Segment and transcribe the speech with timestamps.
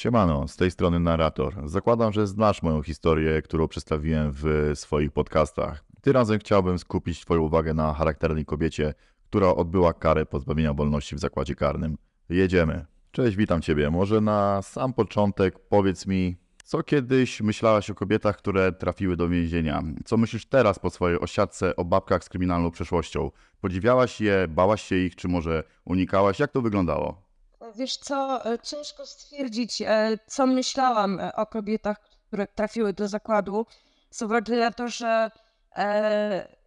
[0.00, 1.54] Siemano, z tej strony narrator.
[1.64, 5.84] Zakładam, że znasz moją historię, którą przedstawiłem w swoich podcastach.
[6.00, 8.94] Tym razem chciałbym skupić Twoją uwagę na charakternej kobiecie,
[9.24, 11.98] która odbyła karę pozbawienia wolności w zakładzie karnym.
[12.28, 12.86] Jedziemy.
[13.10, 13.90] Cześć, witam Ciebie.
[13.90, 19.82] Może na sam początek powiedz mi, co kiedyś myślałaś o kobietach, które trafiły do więzienia?
[20.04, 23.30] Co myślisz teraz po swojej osiadce o babkach z kryminalną przeszłością?
[23.60, 26.38] Podziwiałaś je, bałaś się ich, czy może unikałaś?
[26.38, 27.29] Jak to wyglądało?
[27.74, 31.96] Wiesz co, e, ciężko stwierdzić, e, co myślałam e, o kobietach,
[32.26, 33.66] które trafiły do zakładu,
[34.10, 35.30] z uwagi na to, że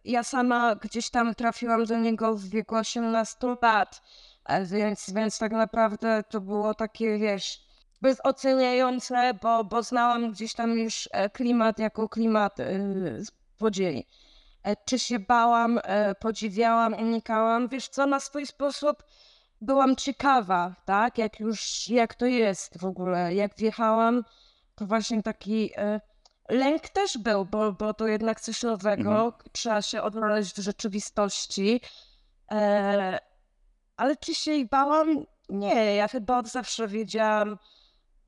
[0.04, 4.02] ja sama gdzieś tam trafiłam do niego w wieku 18 lat,
[4.62, 7.60] więc, więc tak naprawdę to było takie, wiesz,
[8.02, 12.56] bezoceniające, bo, bo znałam gdzieś tam już klimat jako klimat
[13.58, 14.06] podzieli.
[14.84, 15.80] Czy się bałam,
[16.20, 19.02] podziwiałam, unikałam, wiesz co, na swój sposób
[19.64, 24.24] byłam ciekawa, tak, jak już, jak to jest w ogóle, jak wjechałam,
[24.74, 26.00] to właśnie taki e,
[26.48, 29.32] lęk też był, bo, bo to jednak coś nowego, mhm.
[29.52, 31.80] trzeba się odnaleźć w rzeczywistości,
[32.52, 33.18] e,
[33.96, 35.24] ale czy się jej bałam?
[35.48, 37.58] Nie, ja chyba od zawsze wiedziałam,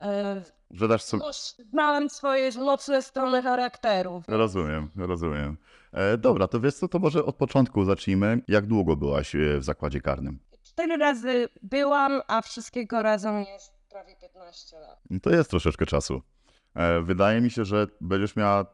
[0.01, 1.23] e, że dasz sobie...
[1.71, 4.23] Znałem swoje mocne strony charakteru.
[4.27, 5.57] Rozumiem, rozumiem.
[5.91, 8.41] E, dobra, to wiesz co, to może od początku zacznijmy.
[8.47, 10.39] Jak długo byłaś e, w zakładzie karnym?
[10.77, 14.99] Cztery razy byłam, a wszystkiego razem jest prawie 15 lat.
[15.21, 16.21] To jest troszeczkę czasu.
[16.75, 18.65] E, wydaje mi się, że będziesz miała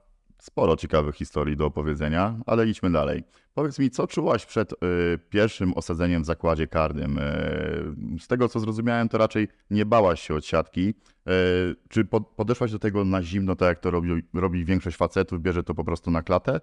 [0.41, 3.23] sporo ciekawych historii do opowiedzenia, ale idźmy dalej.
[3.53, 4.75] Powiedz mi, co czułaś przed y,
[5.29, 7.17] pierwszym osadzeniem w zakładzie karnym?
[7.17, 10.89] Y, z tego, co zrozumiałem, to raczej nie bałaś się od siatki.
[10.89, 15.41] Y, czy po, podeszłaś do tego na zimno, tak jak to robi, robi większość facetów,
[15.41, 16.61] bierze to po prostu na klatę?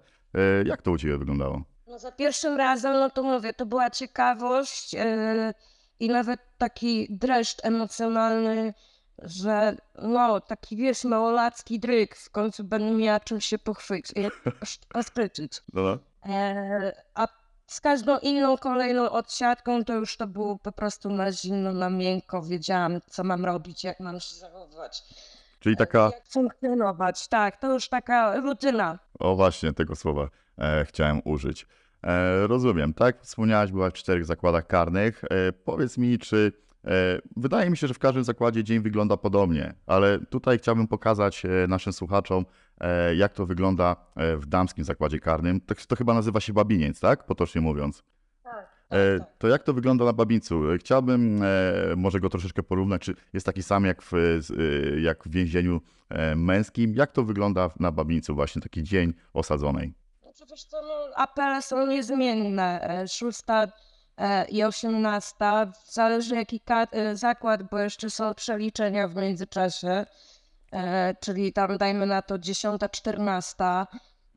[0.65, 1.63] jak to u Ciebie wyglądało?
[1.91, 5.53] No za pierwszym razem, no to mówię, to była ciekawość yy,
[5.99, 8.73] i nawet taki dreszcz emocjonalny,
[9.17, 14.15] że no, taki wiesz, małolacki dryk, w końcu będę miała czym się pochwycić,
[14.89, 15.61] poskryczyć.
[15.73, 15.97] No.
[16.25, 17.27] E, a
[17.67, 22.41] z każdą inną kolejną odsiadką to już to było po prostu na zimno, na miękko,
[22.41, 25.03] wiedziałam co mam robić, jak mam się zachowywać.
[25.59, 26.03] Czyli taka...
[26.03, 28.99] Jak funkcjonować, tak, to już taka rutyna.
[29.19, 31.67] O właśnie, tego słowa e, chciałem użyć.
[32.03, 33.21] E, rozumiem, tak?
[33.21, 35.23] Wspomniałaś, była w czterech zakładach karnych.
[35.23, 36.51] E, powiedz mi, czy
[36.85, 41.43] e, wydaje mi się, że w każdym zakładzie dzień wygląda podobnie, ale tutaj chciałbym pokazać
[41.67, 42.45] naszym słuchaczom,
[43.15, 45.61] jak to wygląda w damskim zakładzie karnym.
[45.61, 47.25] To, to chyba nazywa się babiniec, tak?
[47.25, 48.03] Potocznie mówiąc.
[48.43, 48.53] Tak,
[48.89, 49.29] tak, tak.
[49.37, 50.61] To jak to wygląda na Babińcu?
[50.79, 51.43] Chciałbym
[51.97, 54.11] może go troszeczkę porównać, czy jest taki sam jak w,
[55.01, 55.81] jak w więzieniu
[56.35, 56.95] męskim.
[56.95, 59.93] Jak to wygląda na Babińcu właśnie, taki dzień osadzonej?
[60.49, 62.81] Wiesz co, no, apele są niezmienne.
[62.81, 63.67] E, szósta
[64.17, 70.05] e, i osiemnasta, zależy jaki e, zakład, bo jeszcze są przeliczenia w międzyczasie,
[71.19, 73.87] czyli tam dajmy na to dziesiąta, czternasta.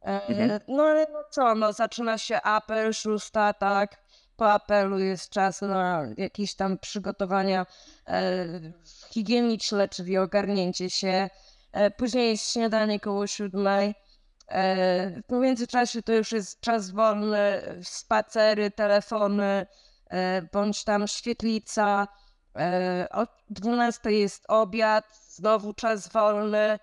[0.00, 0.60] Mhm.
[0.68, 4.04] No ale no co, no zaczyna się apel, szósta, tak,
[4.36, 7.66] po apelu jest czas na jakieś tam przygotowania
[9.10, 11.30] higieniczne, czyli ogarnięcie się.
[11.96, 13.94] Później jest śniadanie koło siódmej.
[14.48, 19.66] E, w międzyczasie to już jest czas wolny, spacery, telefony,
[20.08, 22.08] e, bądź tam świetlica.
[22.56, 26.78] E, o 12 jest obiad, znowu czas wolny.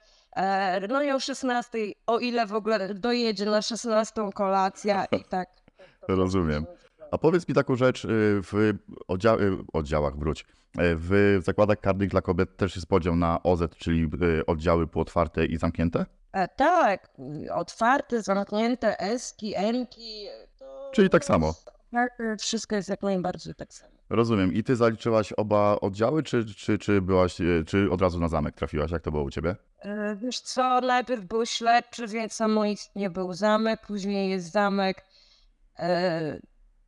[0.89, 1.77] No i o 16,
[2.07, 5.49] o ile w ogóle dojedzie na 16 kolacja i tak.
[6.07, 6.65] Rozumiem.
[7.11, 8.07] A powiedz mi taką rzecz, y,
[8.43, 8.73] w
[9.07, 9.37] oddział,
[9.73, 10.45] oddziałach wróć,
[10.75, 15.57] w zakładach karnych dla kobiet też jest podział na OZ, czyli y, oddziały półotwarte i
[15.57, 16.05] zamknięte?
[16.31, 17.09] E, tak,
[17.53, 20.25] otwarte, zamknięte, eski, enki.
[20.59, 20.91] To...
[20.93, 21.53] Czyli tak samo.
[21.91, 23.91] Tak, wszystko jest jak najbardziej tak samo.
[24.09, 24.53] Rozumiem.
[24.53, 28.55] I ty zaliczyłaś oba oddziały, czy, czy, czy byłaś, e, czy od razu na zamek
[28.55, 28.91] trafiłaś?
[28.91, 29.55] Jak to było u ciebie?
[29.79, 35.05] E, wiesz co, najpierw był śledczy, więc samoistnie był zamek, później jest zamek.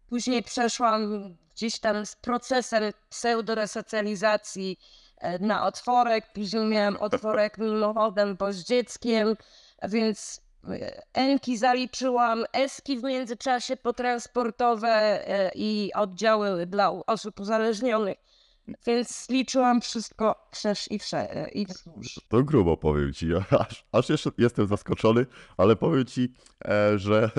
[0.10, 1.24] Później przeszłam
[1.56, 4.78] gdzieś tam z procesem pseudoresocjalizacji
[5.24, 9.36] E, na otworek, później miałem otworek lodem, bo z dzieckiem,
[9.84, 10.42] więc
[11.14, 14.90] Enki zaliczyłam, Eski w międzyczasie potransportowe
[15.28, 18.18] e, i oddziały dla osób uzależnionych.
[18.88, 22.20] Więc liczyłam wszystko wszerz i, wsze, i wzdłuż.
[22.28, 23.28] To grubo powiem ci.
[23.60, 25.26] Aż, aż jeszcze jestem zaskoczony,
[25.58, 26.34] ale powiem ci,
[26.66, 27.30] e, że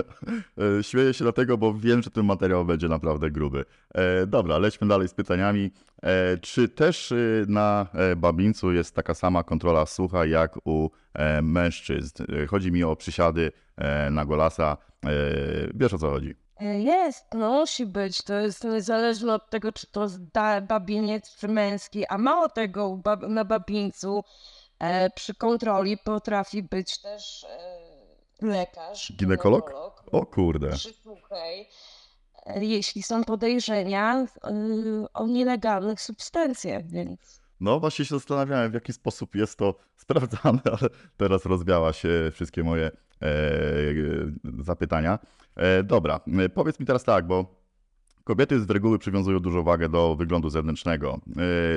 [0.79, 3.65] e, śmieję się dlatego, bo wiem, że ten materiał będzie naprawdę gruby.
[3.95, 5.71] E, dobra, lećmy dalej z pytaniami.
[6.03, 7.17] E, czy też e,
[7.49, 10.91] na e, Babincu jest taka sama kontrola słucha jak u
[11.43, 12.25] mężczyzn?
[12.49, 13.53] Chodzi mi o przysiady
[14.11, 14.77] na golasa.
[15.75, 16.35] Wiesz o co chodzi?
[16.61, 18.23] E, Jest, no musi być.
[18.23, 20.07] To jest niezależne od tego, czy to
[20.69, 22.07] babiniec czy męski.
[22.07, 24.25] A mało tego, na babińcu
[24.79, 29.73] e, przy kontroli potrafi być też e, lekarz, Ginekolog?
[30.13, 30.71] O kurde.
[30.71, 31.69] Przysłuchaj,
[32.47, 34.27] e, jeśli są podejrzenia e,
[35.15, 40.91] o nielegalnych substancjach, więc No właśnie się zastanawiałem, w jaki sposób jest to sprawdzane, ale
[41.17, 42.91] teraz rozwiała się wszystkie moje
[44.59, 45.19] zapytania.
[45.57, 47.65] E, dobra, e, powiedz mi teraz tak, bo
[48.25, 51.21] kobiety z reguły przywiązują dużą wagę do wyglądu zewnętrznego.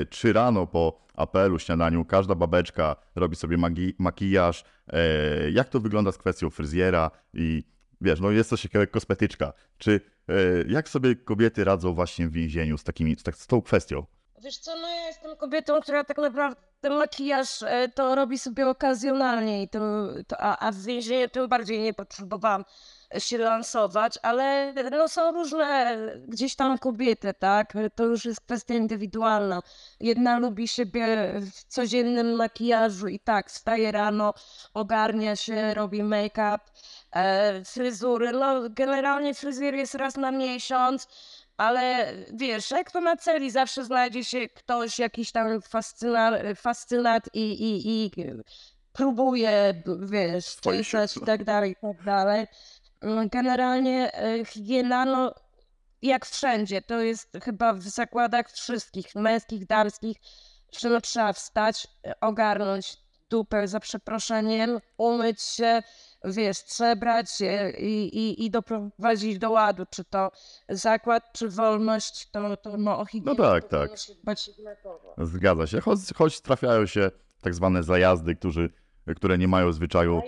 [0.01, 4.63] E, czy rano po apelu, śniadaniu, każda babeczka robi sobie magi- makijaż?
[4.87, 7.63] E, jak to wygląda z kwestią fryzjera i
[8.01, 9.53] wiesz, no jest coś takiego jak kosmetyczka.
[9.77, 10.33] Czy e,
[10.67, 14.05] jak sobie kobiety radzą właśnie w więzieniu z, takimi, z, tak, z tą kwestią?
[14.41, 19.63] Wiesz co, no ja jestem kobietą, która tak naprawdę makijaż e, to robi sobie okazjonalnie,
[19.63, 19.79] i to,
[20.27, 22.65] to, a, a w więzieniu tym bardziej nie potrzebowałam
[23.17, 25.97] się lansować, ale no są różne
[26.27, 27.73] gdzieś tam kobiety, tak?
[27.95, 29.61] To już jest kwestia indywidualna.
[29.99, 34.33] Jedna lubi siebie w codziennym makijażu i tak, wstaje rano,
[34.73, 36.59] ogarnia się, robi make-up,
[37.11, 38.31] e, fryzury.
[38.31, 41.07] No generalnie fryzjer jest raz na miesiąc.
[41.57, 47.51] Ale wiesz, jak to na celi zawsze znajdzie się ktoś, jakiś tam fascyna, fascynat i,
[47.51, 48.11] i, i
[48.93, 51.23] próbuje, wiesz, siły.
[51.23, 52.47] i tak dalej, i tak dalej.
[53.31, 55.33] Generalnie e, higiena, no
[56.01, 60.17] jak wszędzie, to jest chyba w zakładach wszystkich, męskich, damskich,
[60.79, 61.87] że no trzeba wstać,
[62.21, 62.97] ogarnąć
[63.29, 65.83] dupę za przeproszeniem, umyć się,
[66.27, 67.27] wiesz, przebrać
[67.79, 67.85] i,
[68.17, 70.31] i, i doprowadzić do ładu, czy to
[70.69, 73.91] zakład, czy wolność, to, to no o higienę tak, tak.
[75.17, 78.69] Zgadza się, choć, choć trafiają się tak zwane zajazdy, którzy,
[79.15, 80.21] które nie mają zwyczaju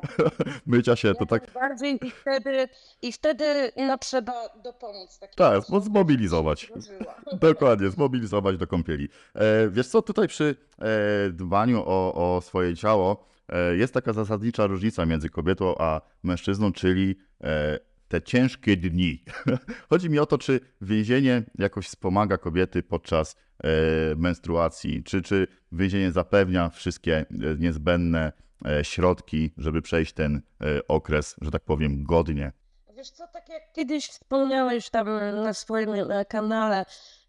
[0.66, 2.68] mycia się, to tak, Bardziej i wtedy,
[3.02, 5.18] i wtedy no, trzeba dopomóc.
[5.36, 6.72] tak, osobom, zmobilizować.
[7.40, 9.08] Dokładnie, zmobilizować do kąpieli.
[9.34, 13.35] E, wiesz co, tutaj przy e, dbaniu o, o swoje ciało
[13.76, 17.78] jest taka zasadnicza różnica między kobietą a mężczyzną, czyli e,
[18.08, 19.24] te ciężkie dni.
[19.90, 23.68] Chodzi mi o to, czy więzienie jakoś wspomaga kobiety podczas e,
[24.16, 27.26] menstruacji, czy, czy więzienie zapewnia wszystkie e,
[27.58, 28.32] niezbędne
[28.66, 32.52] e, środki, żeby przejść ten e, okres, że tak powiem, godnie.
[32.96, 35.06] Wiesz co, tak jak kiedyś wspomniałeś tam
[35.44, 36.84] na swoim e, kanale,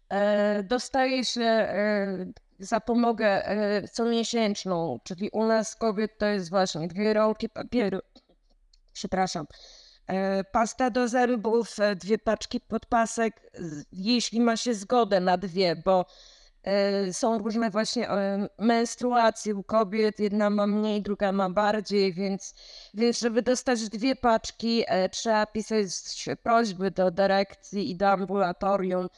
[0.08, 2.26] e, dostaje się e,
[2.58, 7.98] zapomogę e, comiesięczną, czyli u nas kobiet to jest właśnie dwie rolki papieru,
[8.92, 9.46] przepraszam,
[10.06, 13.50] e, pasta do zębów, e, dwie paczki podpasek,
[13.92, 16.06] jeśli ma się zgodę na dwie, bo
[17.12, 18.08] są różne właśnie
[18.58, 22.54] menstruacje u kobiet, jedna ma mniej, druga ma bardziej, więc
[22.94, 25.86] więc żeby dostać dwie paczki, trzeba pisać
[26.42, 29.08] prośby do dyrekcji i do ambulatorium.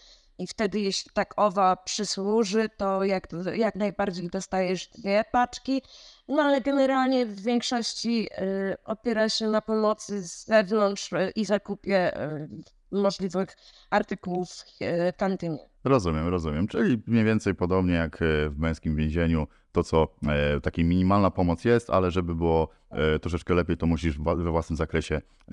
[0.41, 5.83] I wtedy, jeśli tak owa przysłuży, to jak, jak najbardziej dostajesz dwie paczki.
[6.29, 12.17] No ale generalnie w większości e, opiera się na pomocy z zewnątrz e, i zakupie
[12.17, 12.49] e,
[12.93, 13.57] możliwych
[13.91, 14.49] artykułów
[14.81, 15.59] e, w kantynie.
[15.85, 16.69] Rozumiem, rozumiem.
[16.69, 21.65] Czyli mniej więcej podobnie jak e, w męskim więzieniu, to co e, taka minimalna pomoc
[21.65, 25.15] jest, ale żeby było e, troszeczkę lepiej, to musisz we własnym zakresie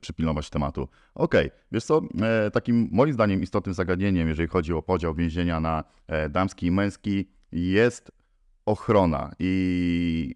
[0.00, 0.88] przypilnować tematu.
[1.14, 5.84] Okej, wiesz co, e, takim moim zdaniem istotnym zagadnieniem, jeżeli chodzi o podział więzienia na
[6.06, 8.12] e, damski i męski, jest
[8.66, 10.34] ochrona i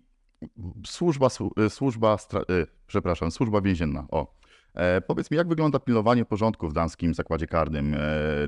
[0.86, 4.06] służba, słu- e, służba, stra- e, przepraszam, służba więzienna.
[4.10, 4.35] O.
[4.76, 7.94] E, powiedz mi, jak wygląda pilnowanie porządku w damskim zakładzie karnym?
[7.94, 7.98] E,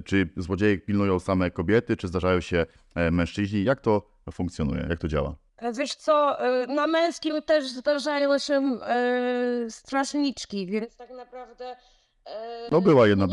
[0.05, 3.65] czy złodziejek pilnują same kobiety, czy zdarzają się e, mężczyźni?
[3.65, 4.87] Jak to funkcjonuje?
[4.91, 5.35] Jak to działa?
[5.75, 6.37] Wiesz co,
[6.69, 8.79] na męskim też zdarzają się
[9.69, 11.77] strażniczki, więc tak naprawdę.
[12.71, 13.27] No, była jedna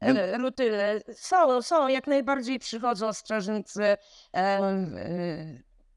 [0.00, 1.00] e, rutyny.
[1.14, 3.96] Są, są, jak najbardziej przychodzą strażnicy.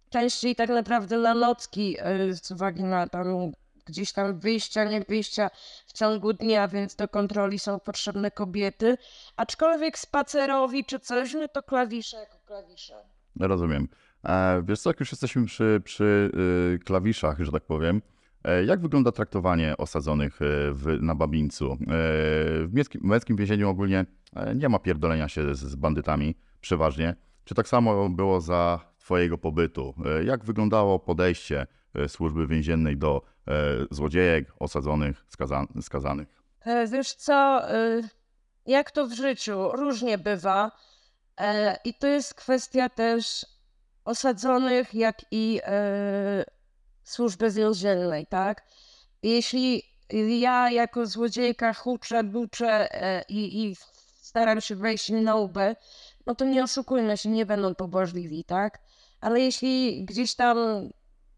[0.09, 1.97] Częściej tak naprawdę na nocki,
[2.31, 3.51] z uwagi na tam
[3.85, 5.49] gdzieś tam wyjścia, nie wyjścia
[5.87, 8.97] w ciągu dnia, więc do kontroli są potrzebne kobiety.
[9.35, 12.95] Aczkolwiek spacerowi czy coś, no to klawisze jako klawisze.
[13.39, 13.87] Rozumiem.
[14.25, 16.31] E, wiesz co, jak już jesteśmy przy, przy
[16.75, 18.01] y, klawiszach, że tak powiem,
[18.43, 21.71] e, jak wygląda traktowanie osadzonych e, w, na Babińcu?
[21.71, 24.05] E, w męskim, męskim więzieniu ogólnie
[24.55, 27.15] nie ma pierdolenia się z, z bandytami, przeważnie.
[27.45, 29.93] Czy tak samo było za twojego pobytu?
[30.25, 31.67] Jak wyglądało podejście
[32.07, 33.21] służby więziennej do
[33.91, 36.27] złodziejek, osadzonych, skaza, skazanych?
[36.65, 38.01] E, Wiesz co, e,
[38.65, 40.71] jak to w życiu, różnie bywa.
[41.39, 43.45] E, I to jest kwestia też
[44.05, 46.43] osadzonych, jak i e,
[47.03, 48.63] służby więziennej, tak?
[49.23, 49.83] Jeśli
[50.39, 53.75] ja jako złodziejka huczę, buczę e, i, i
[54.21, 55.75] staram się wejść na łbę,
[56.25, 58.79] no to nie oszukujmy się, nie będą pobłażliwi, tak?
[59.21, 60.57] Ale jeśli gdzieś tam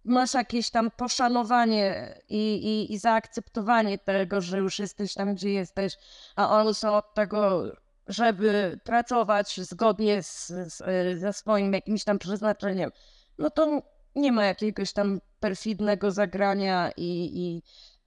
[0.06, 5.94] masz jakieś tam poszanowanie i, i, i zaakceptowanie tego, że już jesteś tam, gdzie jesteś,
[6.36, 7.64] a oni są od tego,
[8.08, 10.82] żeby pracować zgodnie z, z,
[11.20, 12.92] ze swoim jakimś tam przeznaczeniem,
[13.38, 13.82] no to
[14.16, 17.62] nie ma jakiegoś tam perfidnego zagrania i, i,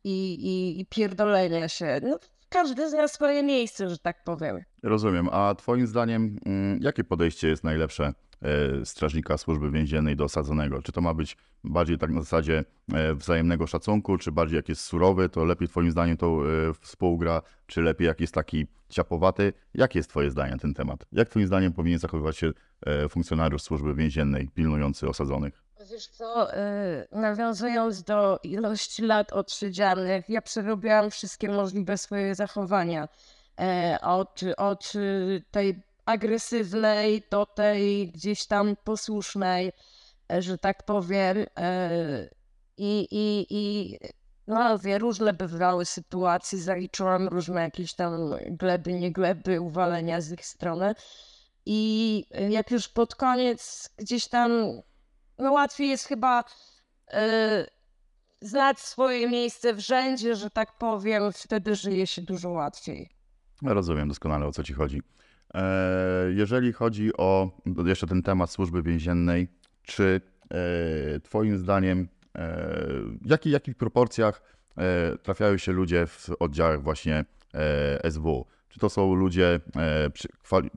[0.05, 2.00] i, i, pierdolenia się.
[2.03, 4.61] No, każdy zna swoje miejsce, że tak powiem.
[4.83, 5.29] Rozumiem.
[5.33, 8.12] A twoim zdaniem, mm, jakie podejście jest najlepsze
[8.85, 10.83] strażnika służby więziennej do osadzonego?
[10.83, 14.83] Czy to ma być bardziej tak na zasadzie e, wzajemnego szacunku, czy bardziej jak jest
[14.83, 19.52] surowy, to lepiej twoim zdaniem to e, współgra, czy lepiej jak jest taki ciapowaty?
[19.75, 21.07] Jakie jest twoje zdanie na ten temat?
[21.12, 22.52] Jak twoim zdaniem powinien zachowywać się
[22.87, 25.62] e, funkcjonariusz służby więziennej pilnujący osadzonych?
[25.90, 26.49] Wiesz co,
[27.12, 33.09] nawiązując do ilości lat odsiedzianych, ja przerobiłam wszystkie możliwe swoje zachowania.
[33.61, 34.93] E, Od, od
[35.50, 39.73] tej agresywnej do tej gdzieś tam posłusznej,
[40.33, 41.47] e, że tak powiem.
[41.59, 42.29] E,
[42.77, 43.99] I, i, i
[44.47, 48.13] no wie, różne bywały sytuacje, zaliczyłam różne jakieś tam
[48.51, 50.95] gleby, nie gleby, uwalenia z ich strony.
[51.67, 54.51] I jak już pod koniec gdzieś tam
[55.39, 56.45] no łatwiej jest chyba
[57.11, 57.67] e,
[58.41, 63.09] znać swoje miejsce w rzędzie, że tak powiem, wtedy żyje się dużo łatwiej.
[63.63, 65.03] Rozumiem doskonale o co ci chodzi.
[65.57, 67.51] E, Jeżeli chodzi o
[67.87, 69.49] jeszcze ten temat służby więziennej,
[69.83, 70.21] czy
[70.51, 72.09] e, Twoim zdaniem, e,
[73.23, 74.57] w jakich, jakich proporcjach
[75.23, 77.25] trafiają się ludzie w oddziałach właśnie
[78.11, 78.47] SW?
[78.69, 79.61] Czy to są ludzie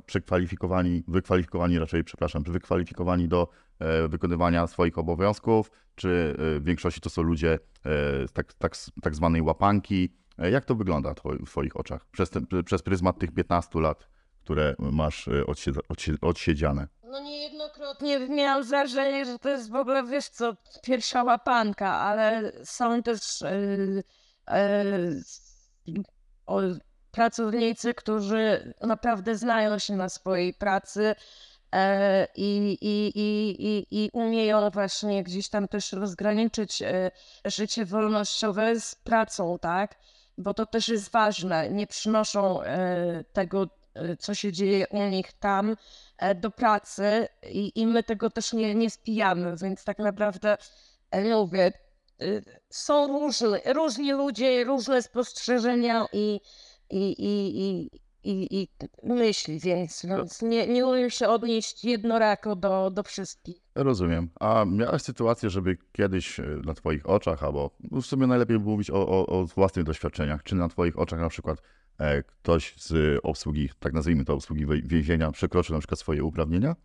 [0.06, 3.50] przekwalifikowani, wykwalifikowani raczej, przepraszam, wykwalifikowani do
[4.10, 7.60] wykonywania swoich obowiązków, czy w większości to są ludzie
[8.34, 10.14] tak, tak, tak zwanej łapanki?
[10.38, 12.32] Jak to wygląda w Twoich oczach przez,
[12.66, 14.08] przez pryzmat tych 15 lat,
[14.50, 16.88] które masz e, odsiedza- odsie- odsiedziane?
[17.04, 20.54] No niejednokrotnie miałam wrażenie, że to jest w ogóle, wiesz co,
[20.84, 24.68] pierwsza łapanka, ale są też e,
[26.46, 26.62] o,
[27.12, 31.16] pracownicy, którzy naprawdę znają się na swojej pracy
[32.36, 36.84] i, i, i, i, i umieją właśnie gdzieś tam też rozgraniczyć
[37.46, 39.96] życie wolnościowe z pracą, tak?
[40.38, 41.70] Bo to też jest ważne.
[41.70, 42.60] Nie przynoszą
[43.34, 43.79] tego,
[44.20, 45.76] co się dzieje u nich tam,
[46.18, 50.58] e, do pracy i, i my tego też nie, nie spijamy, więc tak naprawdę
[51.12, 51.72] e, mówię,
[52.22, 56.40] y, są różni, różni ludzie, różne spostrzeżenia i,
[56.90, 57.90] i, i, i,
[58.24, 58.68] i, i
[59.04, 63.58] myśli, więc, więc nie, nie umiem się odnieść jednorako do, do wszystkich.
[63.76, 64.30] Rozumiem.
[64.40, 69.08] A miałeś sytuację, żeby kiedyś e, na Twoich oczach, albo w sumie najlepiej mówić o,
[69.08, 71.62] o, o własnych doświadczeniach, czy na Twoich oczach na przykład
[72.28, 76.76] ktoś z obsługi, tak nazwijmy to obsługi więzienia, przekroczył na przykład swoje uprawnienia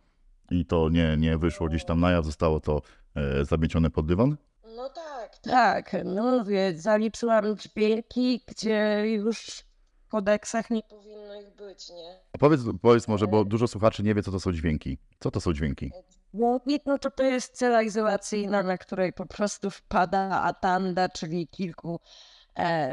[0.51, 2.81] i to nie, nie wyszło gdzieś tam na jaw, zostało to
[3.15, 4.37] e, zamiecione pod dywan?
[4.75, 5.37] No tak.
[5.37, 9.65] Tak, no mówię, zaliczyłam dźwięki, gdzie już
[10.05, 12.19] w kodeksach nie powinno ich być, nie?
[12.33, 14.97] A Powiedz, powiedz może, bo dużo słuchaczy nie wie, co to są dźwięki.
[15.19, 15.91] Co to są dźwięki?
[16.33, 21.95] Dźwięki, no to to jest cela izolacyjna, na której po prostu wpada atanda, czyli kilku
[21.95, 22.34] e,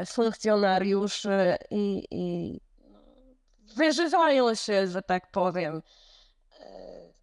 [0.05, 2.59] funkcjonariuszy i, i
[3.75, 5.81] wyżywają się, że tak powiem.
[6.59, 6.63] E,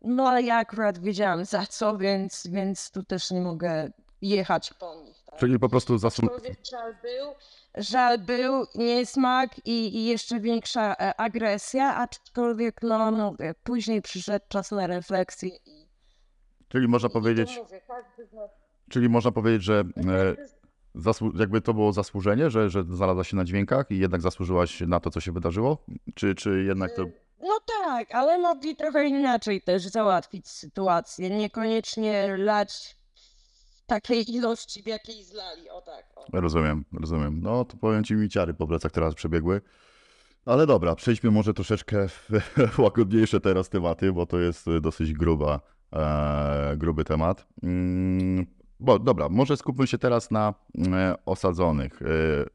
[0.02, 3.90] No ale ja akurat wiedziałam za co, więc, więc tu też nie mogę
[4.22, 5.22] jechać po nich.
[5.24, 5.38] Tak?
[5.38, 5.94] Czyli po prostu.
[6.06, 7.34] Aczkolwiek żal był,
[7.76, 14.70] żal był, niesmak i, i jeszcze większa e, agresja, aczkolwiek no, no później przyszedł czas
[14.70, 15.80] na refleksję i
[16.68, 17.80] Czyli można powiedzieć, mówię,
[18.34, 18.50] nas-
[18.90, 20.59] czyli można powiedzieć, że e, z-
[20.94, 21.32] zasłu...
[21.38, 25.10] jakby to było zasłużenie, że, że znalazła się na dźwiękach i jednak zasłużyłaś na to,
[25.10, 25.84] co się wydarzyło?
[26.14, 27.04] Czy, czy jednak to...
[27.42, 34.86] No tak, ale mogli trochę inaczej też załatwić sytuację, niekoniecznie lać w takiej ilości, w
[34.86, 36.04] jakiej zlali, o tak.
[36.16, 36.40] O.
[36.40, 37.40] Rozumiem, rozumiem.
[37.42, 39.60] No to powiem ci mi ciary po plecach teraz przebiegły.
[40.44, 42.30] Ale dobra, przejdźmy może troszeczkę w
[42.78, 45.60] łagodniejsze teraz tematy, bo to jest y, dosyć gruba,
[45.92, 47.46] e, gruby temat.
[47.62, 48.46] Mm,
[48.80, 50.54] bo dobra, może skupmy się teraz na
[50.92, 52.06] e, osadzonych, e,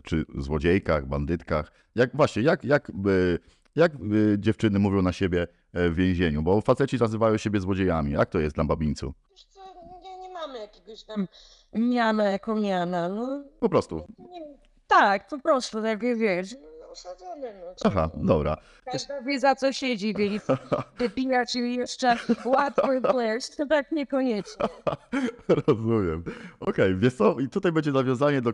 [0.04, 1.72] czy złodziejkach, bandytkach.
[1.96, 3.40] Jak właśnie, jak, jak, y,
[3.76, 3.92] jak
[4.38, 6.42] dziewczyny mówią na siebie e, w więzieniu?
[6.42, 8.12] Bo faceci nazywają siebie złodziejami.
[8.12, 9.14] Jak to jest dla babińcu?
[9.32, 9.62] Wiesz co,
[10.04, 11.28] nie, nie mamy jakiegoś tam
[11.74, 13.44] miana jako miana, no.
[13.60, 14.08] Po prostu.
[14.32, 14.42] Nie,
[14.88, 16.56] tak, po prostu, tak wiesz,
[16.96, 17.76] osadzony, no.
[17.84, 18.58] Aha, dobra.
[18.86, 20.44] Każda wie za co siedzi, więc
[21.00, 24.66] wybija ci jeszcze łatwy flash, to tak niekoniecznie.
[25.68, 26.24] Rozumiem.
[26.60, 28.54] Okej, wiesz co, i tutaj będzie nawiązanie do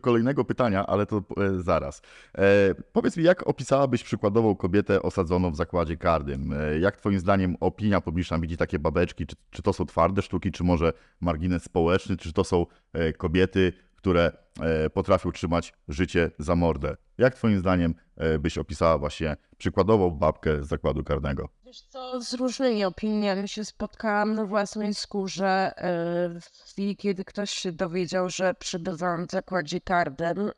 [0.00, 2.02] kolejnego pytania, ale to e, zaraz.
[2.38, 6.52] E, powiedz mi, jak opisałabyś przykładową kobietę osadzoną w zakładzie karnym?
[6.52, 9.26] E, jak twoim zdaniem opinia publiczna widzi takie babeczki?
[9.26, 13.72] Czy, czy to są twarde sztuki, czy może margines społeczny, czy to są e, kobiety,
[14.02, 16.96] które e, potrafią trzymać życie za mordę?
[17.18, 21.48] Jak twoim zdaniem e, byś opisała właśnie przykładową babkę z zakładu karnego?
[21.66, 25.72] Wiesz co, z różnymi opiniami się spotkałam na własnej skórze.
[25.76, 30.50] e, W chwili, kiedy ktoś się dowiedział, że przebywałam w zakładzie karnym,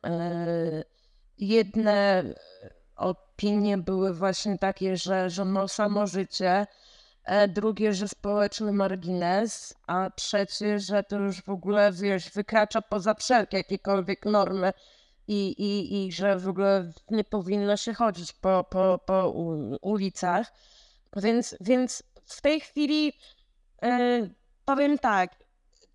[1.39, 2.25] jedne
[2.97, 6.67] opinie były właśnie takie, że, że no samo życie,
[7.49, 13.57] drugie, że społeczny margines, a trzecie, że to już w ogóle, wiesz, wykracza poza wszelkie
[13.57, 14.73] jakiekolwiek normy
[15.29, 19.31] i, i, i że w ogóle nie powinno się chodzić po, po, po
[19.83, 20.53] ulicach.
[21.17, 23.13] Więc, więc w tej chwili
[23.83, 24.29] e,
[24.65, 25.31] powiem tak,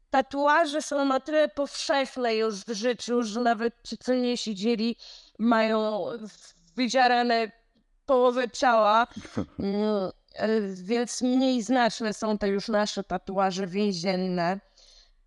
[0.09, 4.95] tatuaże są na tyle powszechne już w życiu, że nawet ci, co nie siedzieli,
[5.39, 6.05] mają
[6.75, 7.51] wydzierane
[8.05, 9.07] połowę ciała,
[9.59, 10.18] Mm, e,
[10.83, 14.59] więc mniej znaczne są te już nasze tatuaże więzienne.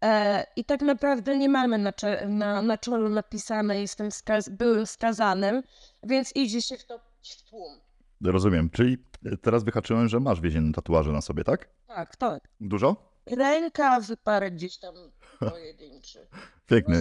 [0.05, 1.93] E, I tak naprawdę nie mamy na,
[2.29, 5.63] na, na czolu napisane jestem skaz- byłym skazanym,
[6.03, 7.81] więc idzie się wtopić w tłum.
[8.25, 8.99] Rozumiem, czyli
[9.43, 11.69] teraz wyhaczyłem, że masz więzienne tatuaże na sobie, tak?
[11.87, 12.49] Tak, tak.
[12.61, 13.13] Dużo?
[13.27, 14.95] Rękawy parę gdzieś tam
[15.51, 16.27] pojedynczy.
[16.67, 17.01] Piękny.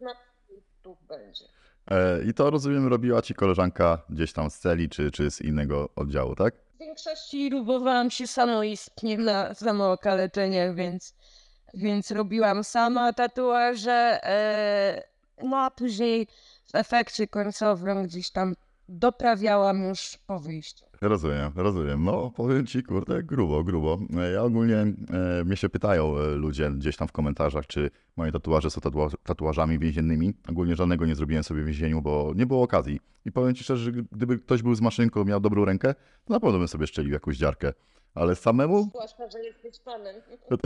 [0.00, 0.12] No,
[0.82, 1.44] tu będzie.
[1.90, 5.88] E, I to rozumiem, robiła ci koleżanka gdzieś tam z celi czy, czy z innego
[5.96, 6.54] oddziału, tak?
[6.90, 11.14] Większości próbowałam się samoistnie na samookaleczenie, więc,
[11.74, 15.02] więc robiłam sama tatuaże, e,
[15.42, 16.26] no a później
[16.66, 18.54] w efekcie końcowym gdzieś tam
[18.88, 20.89] doprawiałam już po wyjściu.
[21.02, 22.04] Rozumiem, rozumiem.
[22.04, 23.98] No powiem ci, kurde, grubo, grubo.
[24.18, 24.94] E, Ja ogólnie, e,
[25.44, 29.78] mnie się pytają e, ludzie gdzieś tam w komentarzach, czy moje tatuaże są tatua- tatuażami
[29.78, 30.34] więziennymi.
[30.48, 33.00] Ogólnie żadnego nie zrobiłem sobie w więzieniu, bo nie było okazji.
[33.24, 36.40] I powiem ci szczerze, że gdyby ktoś był z maszynką, miał dobrą rękę, to na
[36.40, 37.72] pewno bym sobie szczelił jakąś dziarkę.
[38.14, 40.16] Ale samemu Zwłaszcza, że jesteś panem.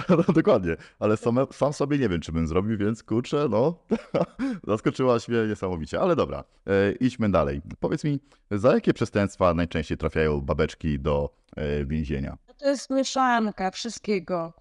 [0.08, 3.78] No, dokładnie, ale same, sam sobie nie wiem, czy bym zrobił, więc kurczę, no,
[4.68, 7.62] zaskoczyłaś mnie niesamowicie, ale dobra, e, idźmy dalej.
[7.80, 12.36] Powiedz mi, za jakie przestępstwa najczęściej trafiają babeczki do e, więzienia?
[12.48, 14.52] No To jest mieszanka wszystkiego.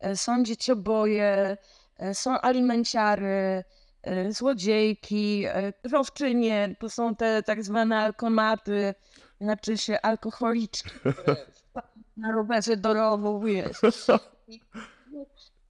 [0.00, 1.56] E, Są dziecioboje,
[1.96, 3.64] e, są alimenciary,
[4.02, 8.94] e, złodziejki, e, rowczynie, to są te tak zwane alkomaty,
[9.40, 10.90] znaczy się alkoholiczki,
[12.16, 13.80] na rowerze do rowu, wiesz.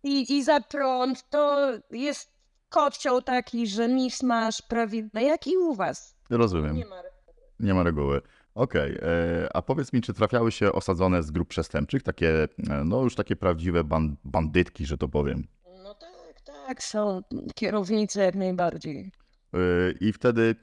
[0.02, 2.30] I, I za prąd to jest
[2.68, 6.16] kocioł taki, że mis masz prawie, no jak i u was.
[6.30, 6.96] Rozumiem, Nie ma
[7.60, 8.20] nie ma reguły.
[8.54, 12.48] Okej, e, a powiedz mi, czy trafiały się osadzone z grup przestępczych, takie, e,
[12.84, 15.46] no już takie prawdziwe ban- bandytki, że to powiem.
[15.82, 17.22] No tak, tak, są
[17.54, 19.12] kierownicy jak najbardziej.
[20.00, 20.54] I wtedy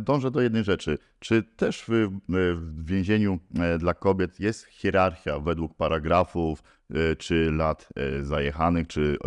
[0.00, 0.98] dążę do jednej rzeczy.
[1.18, 2.08] Czy też w,
[2.54, 9.18] w więzieniu yy, dla kobiet jest hierarchia według paragrafów, yy, czy lat yy, zajechanych, czy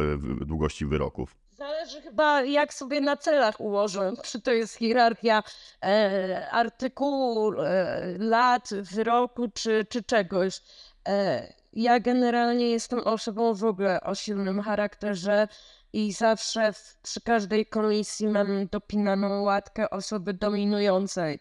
[0.41, 1.35] długości wyroków?
[1.59, 5.43] Zależy chyba jak sobie na celach ułożą, czy to jest hierarchia
[5.83, 10.61] e, artykułu, e, lat, wyroku, czy, czy czegoś.
[11.07, 15.47] E, ja generalnie jestem osobą w ogóle o silnym charakterze
[15.93, 21.39] i zawsze w, przy każdej komisji mam dopinaną łatkę osoby dominującej.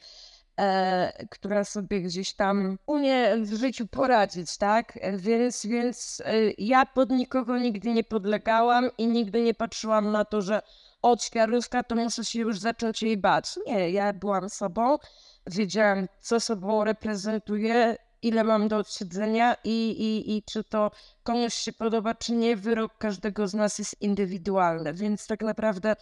[0.61, 4.99] E, która sobie gdzieś tam umie w życiu poradzić, tak?
[5.17, 10.43] Więc, więc e, ja pod nikogo nigdy nie podlegałam i nigdy nie patrzyłam na to,
[10.43, 10.63] że
[11.03, 13.59] od świaruska to muszę się już zacząć jej bać.
[13.67, 14.99] Nie, ja byłam sobą,
[15.47, 20.91] wiedziałam, co sobą reprezentuję, ile mam do odsiedzenia i, i, i czy to
[21.23, 22.57] komuś się podoba, czy nie.
[22.57, 25.97] Wyrok każdego z nas jest indywidualny, więc tak naprawdę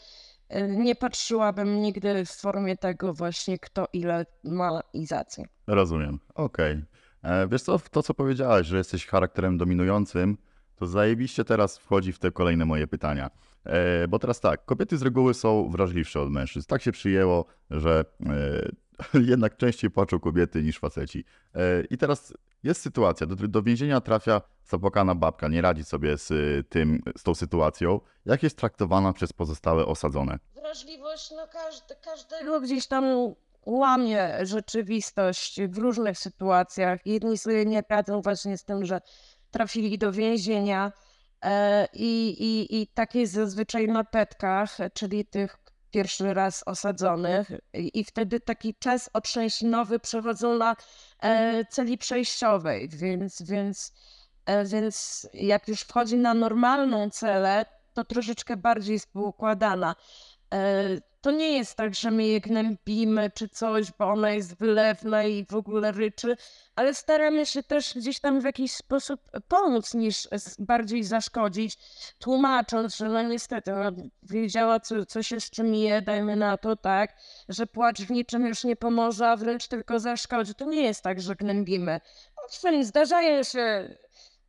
[0.49, 5.43] e, nie patrzyłabym nigdy w formie tego właśnie, kto ile ma i za co.
[5.67, 6.19] Rozumiem.
[6.35, 6.85] Okej.
[7.23, 10.39] E, Wiesz co, to co powiedziałaś, że jesteś charakterem dominującym,
[10.77, 13.31] to zajebiście teraz wchodzi w te kolejne moje pytania.
[13.65, 16.67] E, Bo teraz tak, kobiety z reguły są wrażliwsze od mężczyzn.
[16.69, 18.33] Tak się przyjęło, że e,
[19.33, 21.25] jednak częściej płaczą kobiety niż faceci.
[21.55, 26.31] E, I teraz jest sytuacja, do, do więzienia trafia zapłakana babka, nie radzi sobie z
[26.31, 28.01] y, tym, z tą sytuacją.
[28.27, 30.39] Jak jest traktowana przez pozostałe osadzone?
[30.55, 33.05] Wrażliwość, no każdy, każdego gdzieś tam
[33.67, 37.07] łamie rzeczywistość w różnych sytuacjach.
[37.07, 39.01] Jedni sobie nie radzą właśnie z tym, że
[39.51, 40.93] trafili do więzienia
[41.43, 45.66] e, i, i, i tak jest zazwyczaj na petkach, czyli tych
[45.97, 50.77] pierwszy raz osadzonych i i wtedy taki czas otrzęsinowy przechodzą na
[51.21, 53.93] e, celi przejściowej, więc, więc,
[54.47, 59.95] e, więc jak już wchodzi na normalną celę, to troszeczkę bardziej jest poukładana.
[60.55, 65.25] E, to nie jest tak, że my je gnębimy czy coś, bo ona jest wylewna
[65.25, 66.37] i w ogóle ryczy,
[66.77, 70.29] ale staramy się też gdzieś tam w jakiś sposób pomóc niż
[70.59, 71.79] bardziej zaszkodzić,
[72.19, 76.77] tłumacząc, że no niestety no, wiedziała, co, co się z czym je, dajmy na to,
[76.77, 77.17] tak,
[77.49, 80.55] że płacz w niczym już nie pomoże, a wręcz tylko zaszkodzi.
[80.55, 82.01] To nie jest tak, że gnębimy.
[82.45, 83.97] Owszem, zdarzają się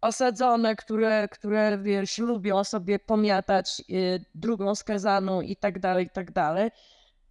[0.02, 6.32] osadzone, które, które wiesz, lubią sobie pomiatać y, drugą skazaną i tak dalej, i tak
[6.32, 6.70] dalej.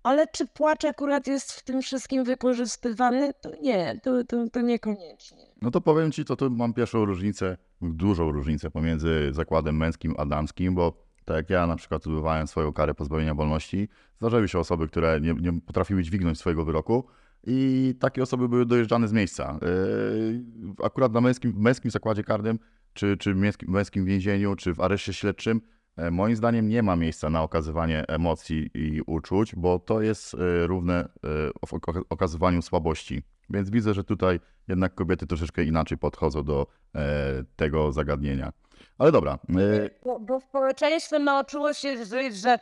[0.02, 3.34] Ale czy płacz akurat jest w tym wszystkim wykorzystywany?
[3.40, 5.46] To nie, to, to, to niekoniecznie.
[5.62, 10.26] No to powiem ci, to tu mam pierwszą różnicę, dużą różnicę pomiędzy zakładem męskim a
[10.26, 14.88] damskim, bo tak jak ja na przykład odbywałem swoją karę pozbawienia wolności, zdarzały się osoby,
[14.88, 17.06] które nie, nie potrafiły dźwignąć swojego wyroku
[17.44, 19.58] i takie osoby były dojeżdżane z miejsca.
[19.62, 20.44] Yy,
[20.84, 22.58] Akurat na męskim, męskim zakładzie karnym,
[22.92, 25.60] czy, czy męskim, męskim więzieniu, czy w areszcie śledczym,
[25.96, 30.66] e, moim zdaniem nie ma miejsca na okazywanie emocji i uczuć, bo to jest e,
[30.66, 31.08] równe e,
[31.62, 33.22] ok- okazywaniu słabości.
[33.50, 38.52] Więc widzę, że tutaj jednak kobiety troszeczkę inaczej podchodzą do e, tego zagadnienia.
[38.98, 42.58] Ale dobra, e, Bo, bo społeczeństwo nauczyło się, że, że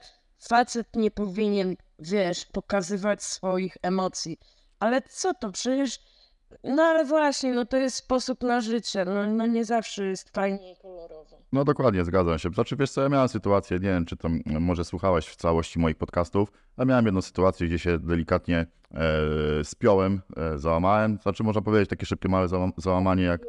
[0.48, 4.38] facet nie powinien, wiesz, pokazywać swoich emocji.
[4.84, 5.52] Ale co to?
[5.52, 5.98] Przecież,
[6.64, 9.04] no ale właśnie, no to jest sposób na życie.
[9.04, 11.38] No, no nie zawsze jest fajnie i kolorowo.
[11.52, 12.48] no dokładnie, zgadzam się.
[12.50, 15.78] Znaczy, wiesz co, ja miałem sytuację, nie wiem, czy tam m, może słuchałeś w całości
[15.78, 21.18] moich podcastów, ale miałem jedną sytuację, gdzie się delikatnie e, spiąłem, e, załamałem.
[21.22, 23.40] Znaczy, można powiedzieć, takie szybkie, małe załam- załamanie, jak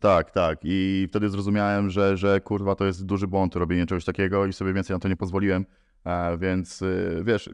[0.00, 0.58] Tak, tak.
[0.62, 4.72] I wtedy zrozumiałem, że, że kurwa to jest duży błąd robienie czegoś takiego i sobie
[4.72, 5.66] więcej na to nie pozwoliłem.
[6.04, 7.50] E, więc y, wiesz,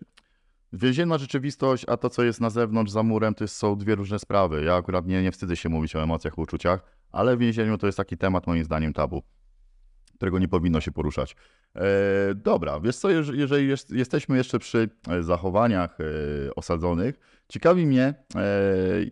[0.72, 4.18] więzienna rzeczywistość, a to, co jest na zewnątrz za murem, to jest, są dwie różne
[4.18, 4.64] sprawy.
[4.64, 7.86] Ja akurat nie, nie wstydzę się mówić o emocjach, o uczuciach, ale w więzieniu to
[7.86, 9.22] jest taki temat, moim zdaniem, tabu,
[10.14, 11.36] którego nie powinno się poruszać.
[11.76, 11.84] E,
[12.34, 16.04] dobra, wiesz co, jeż- jeżeli jest, jesteśmy jeszcze przy e, zachowaniach e,
[16.54, 18.42] osadzonych, ciekawi mnie, e,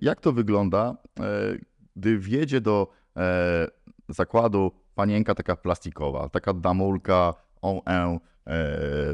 [0.00, 1.22] jak to wygląda, e,
[1.96, 3.66] gdy wjedzie do e,
[4.08, 8.18] zakładu panienka taka plastikowa, taka damulka, on e,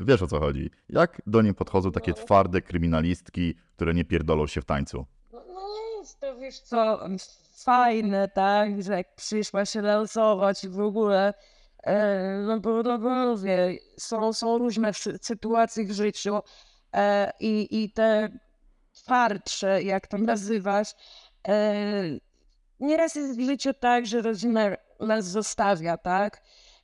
[0.03, 0.71] wiesz o co chodzi.
[0.89, 2.17] Jak do niej podchodzą takie No.
[2.17, 5.07] twarde kryminalistki, które nie pierdolą się w tańcu?
[5.33, 5.61] No, no
[5.99, 7.01] jest to, wiesz co,
[7.65, 11.35] fajne, tak, że jak przyszła się lansować i w ogóle,
[11.85, 16.39] e, no, bo, no bo mówię, są, są różne sy- sytuacje w życiu
[16.95, 18.29] e, i, i te
[18.95, 20.89] twardsze, jak to nazywasz,
[21.49, 21.85] e,
[22.81, 26.43] nieraz jest w życiu tak, że rodzina nas zostawia, tak,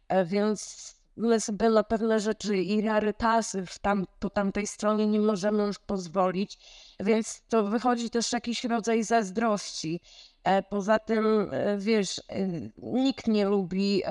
[0.09, 0.98] e, więc
[1.39, 6.59] sobie na pewne rzeczy i rarytasy w tam, po tamtej stronie nie możemy już pozwolić,
[7.01, 10.01] więc to wychodzi też jakiś rodzaj zazdrości.
[10.45, 14.03] E, Poza tym, e, wiesz, e, nikt nie lubi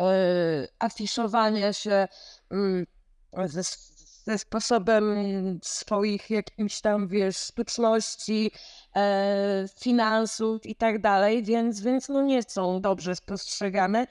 [0.80, 2.08] afiszowania się
[2.52, 2.86] mm,
[3.46, 3.62] ze,
[4.24, 5.04] ze sposobem
[5.64, 8.52] swoich jakichś tam, wiesz, sztuczności,
[9.80, 14.08] finansów i tak dalej, więc, więc no nie są dobrze spostrzegane.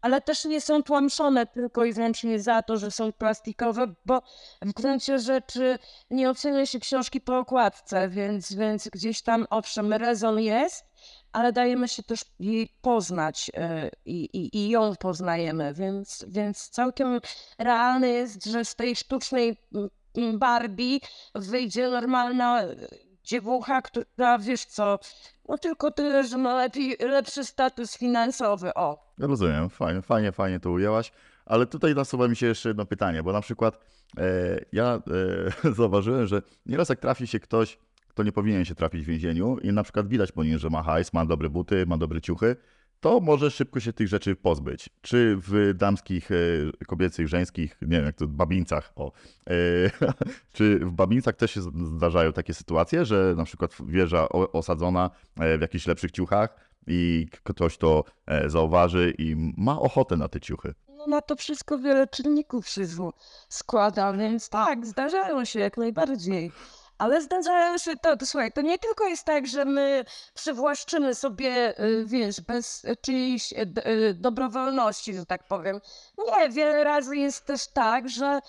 [0.00, 4.22] Ale też nie są tłamszone tylko i wyłącznie za to, że są plastikowe, bo
[4.62, 5.78] w gruncie rzeczy
[6.10, 10.84] nie ocenia się książki po okładce, więc, więc gdzieś tam owszem, rezon jest,
[11.32, 17.20] ale dajemy się też jej poznać e, i, i, i ją poznajemy, więc, więc całkiem
[17.58, 19.56] realne jest, że z tej sztucznej
[20.16, 20.98] mm, Barbie
[21.34, 22.62] wyjdzie normalna
[23.24, 24.98] dziewucha, która wiesz co,
[25.48, 29.12] no tylko tyle, że ma lepiej, lepszy status finansowy, o.
[29.18, 31.12] Rozumiem, fajnie, fajnie, fajnie to ujęłaś,
[31.46, 33.78] ale tutaj nasuwa mi się jeszcze jedno pytanie, bo na przykład
[34.18, 34.24] e,
[34.72, 35.02] ja
[35.64, 37.78] e, zauważyłem, że nieraz jak trafi się ktoś,
[38.08, 40.82] kto nie powinien się trafić w więzieniu i na przykład widać po nim, że ma
[40.82, 42.56] hajs, ma dobre buty, ma dobre ciuchy,
[43.00, 44.90] to może szybko się tych rzeczy pozbyć.
[45.02, 49.12] Czy w damskich, e, kobiecych, żeńskich, nie wiem jak to, babińcach, o,
[49.46, 49.52] e,
[50.52, 51.60] czy w babińcach też się
[51.96, 55.10] zdarzają takie sytuacje, że na przykład wieża osadzona
[55.40, 58.04] e, w jakichś lepszych ciuchach i ktoś to
[58.46, 60.74] zauważy i ma ochotę na te ciuchy.
[60.88, 62.82] No na to wszystko wiele czynników się
[63.48, 66.52] składa, więc tak, zdarzają się jak najbardziej.
[67.00, 71.80] Ale zdarzają się to, to słuchaj, to nie tylko jest tak, że my przywłaszczymy sobie,
[71.80, 75.80] y, wiesz, bez czyjejś d- y, dobrowolności, że tak powiem.
[76.18, 78.40] Nie, wiele razy jest też tak, że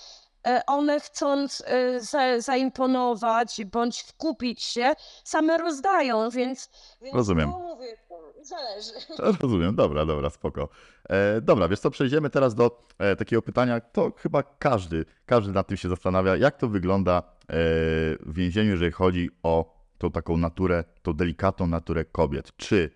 [0.48, 6.70] e, one chcąc e, za, zaimponować bądź wkupić się, same rozdają, więc...
[7.02, 7.50] więc Rozumiem.
[7.50, 7.98] Mówię,
[8.46, 8.92] zależy.
[9.42, 10.70] Rozumiem, dobra, dobra, spoko.
[11.10, 15.68] E, dobra, wiesz co, przejdziemy teraz do e, takiego pytania, to chyba każdy, każdy nad
[15.68, 17.24] tym się zastanawia, jak to wygląda e,
[18.20, 22.52] w więzieniu, jeżeli chodzi o tą taką naturę, tą delikatną naturę kobiet.
[22.58, 22.90] Czy,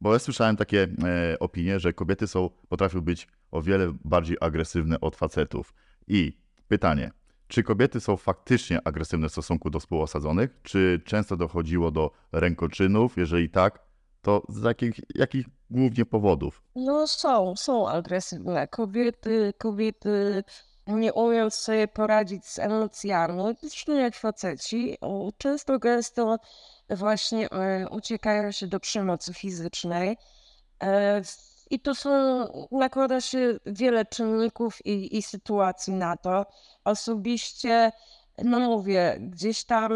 [0.00, 5.00] bo ja słyszałem takie e, opinie, że kobiety są, potrafią być o wiele bardziej agresywne
[5.00, 5.74] od facetów.
[6.06, 6.38] I
[6.68, 7.10] pytanie,
[7.48, 10.50] Czy kobiety są faktycznie agresywne w stosunku do współosadzonych?
[10.62, 13.16] Czy często dochodziło do rękoczynów?
[13.16, 13.78] Jeżeli tak,
[14.22, 16.62] to z jakich, jakich głównie powodów?
[16.74, 18.68] No są, są agresywne.
[18.68, 20.44] Kobiety, kobiety
[20.86, 24.98] nie umieją sobie poradzić z emocjami, zresztą jak faceci,
[25.38, 26.38] często gęsto
[26.90, 30.16] właśnie e, uciekają się do przemocy fizycznej.
[30.82, 31.22] E,
[31.70, 32.10] I to są,
[32.70, 36.46] nakłada się wiele czynników i, i sytuacji na to.
[36.84, 37.92] Osobiście,
[38.44, 39.92] no mówię, gdzieś tam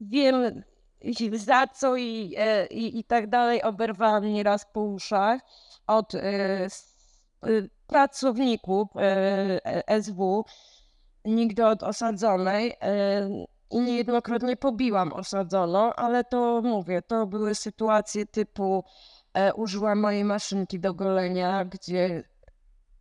[0.00, 0.62] wiem
[1.00, 5.40] i za co i, e, i, i tak dalej, oberwałam nieraz po uszach
[5.86, 6.68] od e, e,
[7.86, 8.88] pracowników
[10.02, 10.44] SW,
[11.24, 12.76] nigdy od osadzonej.
[13.70, 18.84] I niejednokrotnie pobiłam osadzoną, ale to mówię, to były sytuacje typu
[19.54, 22.24] użyłam mojej maszynki do golenia, gdzie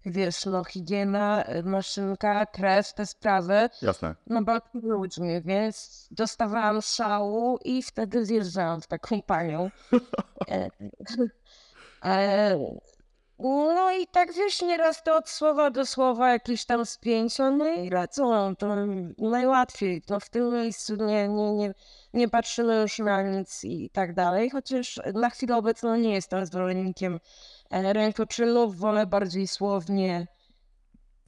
[0.05, 4.15] wiesz, no higiena, e, maszynka, krew, te sprawy, Jasne.
[4.27, 9.69] no bo ludźmi, więc dostawałam szału i wtedy zjeżdżałam w taką panią.
[10.49, 10.69] E,
[12.05, 12.59] e,
[13.39, 17.89] no i tak wiesz, nieraz to od słowa do słowa jakieś tam spięcia, no i
[17.89, 18.75] lecą, to
[19.17, 21.73] najłatwiej, to w tym miejscu nie, nie, nie,
[22.13, 27.19] nie patrzymy już na nic i tak dalej, chociaż na chwilę obecną nie jestem zwolennikiem
[27.71, 30.27] rękoczynów, wolę bardziej słownie,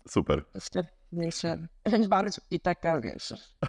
[0.08, 0.44] Super.
[1.12, 1.68] myślę,
[2.10, 3.34] bardziej i taka, wiesz,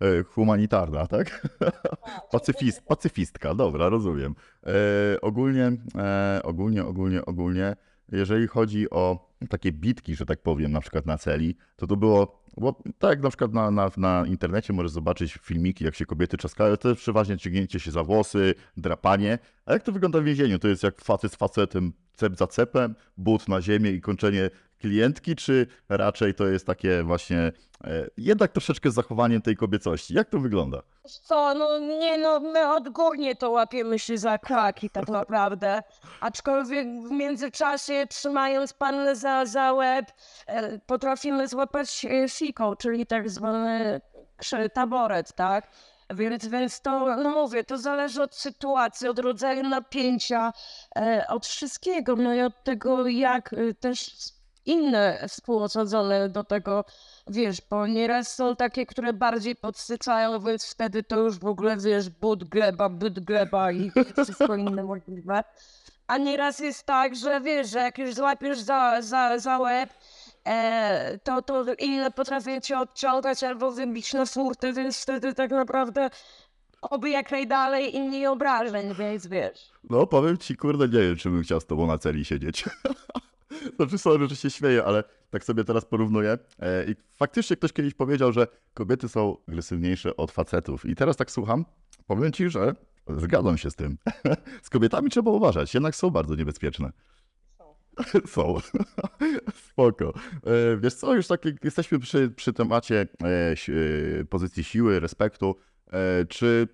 [0.00, 1.48] E, Humanitarna, tak?
[2.32, 4.34] Pacyfist, pacyfistka, dobra, rozumiem.
[4.66, 7.76] E, ogólnie, e, ogólnie, ogólnie, ogólnie,
[8.12, 12.44] jeżeli chodzi o takie bitki, że tak powiem, na przykład na celi, to to było,
[12.56, 16.36] bo tak jak na przykład na, na, na internecie możesz zobaczyć filmiki, jak się kobiety
[16.36, 20.58] czaskają, to jest przeważnie ciągnięcie się za włosy, drapanie, a jak to wygląda w więzieniu?
[20.58, 24.50] To jest jak facet z facetem, cep za cepem, but na ziemię i kończenie
[24.84, 27.52] klientki, czy raczej to jest takie właśnie e,
[28.16, 30.14] jednak troszeczkę z zachowaniem tej kobiecości?
[30.14, 30.82] Jak to wygląda?
[31.22, 35.82] Co, no nie no, my odgórnie to łapiemy się za kraki tak naprawdę.
[36.20, 40.12] Aczkolwiek w międzyczasie trzymając pannę za, za łeb,
[40.46, 44.00] e, potrafimy złapać e, siką, czyli tak zwany
[44.74, 45.70] taboret, tak?
[46.14, 50.52] Więc, więc to, no mówię, to zależy od sytuacji, od rodzaju napięcia,
[51.28, 54.10] od wszystkiego, no i od tego, jak też
[54.66, 56.84] inne współosadzone do tego
[57.26, 62.08] Wiesz, bo nieraz są takie, które bardziej podsycają, więc wtedy to już w ogóle, wiesz,
[62.08, 65.44] but gleba, but gleba i wszystko inne możliwe.
[66.06, 69.90] A nieraz jest tak, że wiesz, że jak już złapiesz za, za, za łeb,
[70.46, 76.10] e, to, to inne potrafią cię odciągać albo wybić na furtę, więc wtedy tak naprawdę
[76.82, 79.70] oby jak najdalej i mniej obrażeń, więc wiesz.
[79.90, 82.64] No, powiem ci, kurde, nie wiem, czy bym chciał z tobą na celi siedzieć.
[83.76, 86.38] Znaczy, sorry, że się śmieję, ale tak sobie teraz porównuję.
[86.58, 90.86] E, I faktycznie ktoś kiedyś powiedział, że kobiety są agresywniejsze od facetów.
[90.86, 91.64] I teraz tak słucham,
[92.06, 92.74] powiem ci, że
[93.08, 93.98] zgadzam się z tym.
[94.62, 96.92] Z kobietami trzeba uważać, jednak są bardzo niebezpieczne.
[98.26, 98.58] Są.
[99.70, 100.12] Spoko.
[100.46, 103.06] E, Wiesz co, już tak jak jesteśmy przy, przy temacie
[104.20, 105.56] e, pozycji siły, respektu,
[106.28, 106.68] czy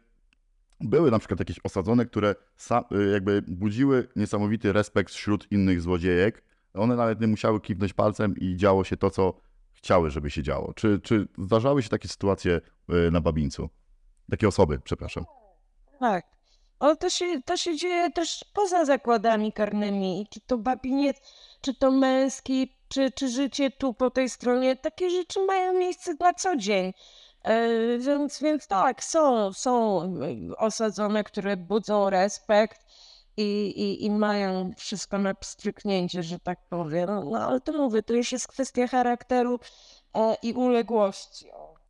[0.81, 2.35] były na przykład jakieś osadzone, które
[3.13, 6.43] jakby budziły niesamowity respekt wśród innych złodziejek?
[6.75, 9.35] One nawet nie musiały kiwnąć palcem i działo się to, co
[9.73, 10.73] chciały, żeby się działo.
[10.75, 13.69] Czy, czy zdarzały się takie sytuacje e, na Babińcu?
[14.31, 15.25] Takie osoby, przepraszam.
[16.01, 16.27] Tak.
[16.79, 20.27] Ale to się, to się dzieje też poza zakładami karnymi.
[20.31, 21.17] Czy to babiniec,
[21.61, 24.77] czy to męski, czy, czy życie tu po tej stronie.
[24.77, 26.93] Takie rzeczy mają miejsce na co dzień.
[27.43, 32.81] E, więc, więc tak, są, są e, osadzone, które budzą respekt
[33.41, 37.07] i, i, i mają wszystko na pstryknięcie, że tak powiem.
[37.31, 39.61] No ale to mówię, to już jest kwestia charakteru
[40.15, 41.47] e, i uległości.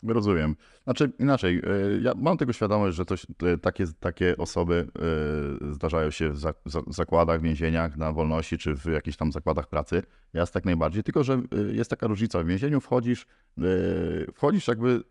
[0.08, 0.56] Rozumiem.
[0.84, 3.04] Znaczy inaczej, e, ja mam tego świadomość, że
[3.42, 4.88] e, takie, takie osoby
[5.70, 9.66] e, zdarzają się w za- za- zakładach, więzieniach, na wolności czy w jakichś tam zakładach
[9.68, 10.02] pracy.
[10.32, 11.02] Jasne, jak najbardziej.
[11.02, 12.42] Tylko, że e, jest taka różnica.
[12.42, 13.26] W więzieniu wchodzisz,
[14.34, 15.02] wchodzisz jakby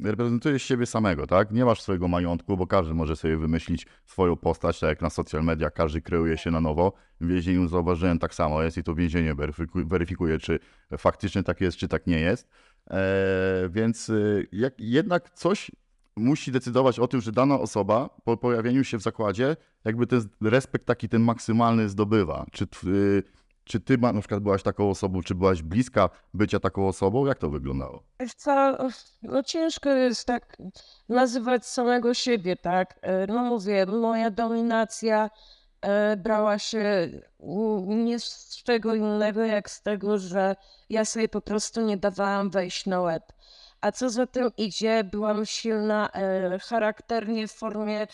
[0.00, 1.50] reprezentujesz siebie samego, tak?
[1.50, 5.44] Nie masz swojego majątku, bo każdy może sobie wymyślić swoją postać, tak jak na social
[5.44, 6.92] media, każdy kreuje się na nowo.
[7.20, 10.58] W więzieniu zauważyłem tak samo jest i to więzienie weryfiku- weryfikuje, czy
[10.98, 12.48] faktycznie tak jest, czy tak nie jest.
[12.90, 15.70] E, więc y, jak, jednak coś
[16.16, 20.86] musi decydować o tym, że dana osoba po pojawieniu się w zakładzie, jakby ten respekt
[20.86, 22.46] taki ten maksymalny zdobywa.
[22.52, 23.22] Czy, y,
[23.66, 27.26] czy ty na przykład byłaś taką osobą, czy byłaś bliska bycia taką osobą?
[27.26, 28.02] Jak to wyglądało?
[28.36, 28.78] Co,
[29.22, 30.56] no ciężko jest tak
[31.08, 32.98] nazywać samego siebie, tak?
[33.02, 35.30] E, No mówię, moja dominacja
[35.80, 37.08] e, brała się
[37.86, 40.56] nie z czego innego, jak z tego, że
[40.90, 43.32] ja sobie po prostu nie dawałam wejść na łeb.
[43.80, 48.06] a co za tym idzie, byłam silna e, charakternie w formie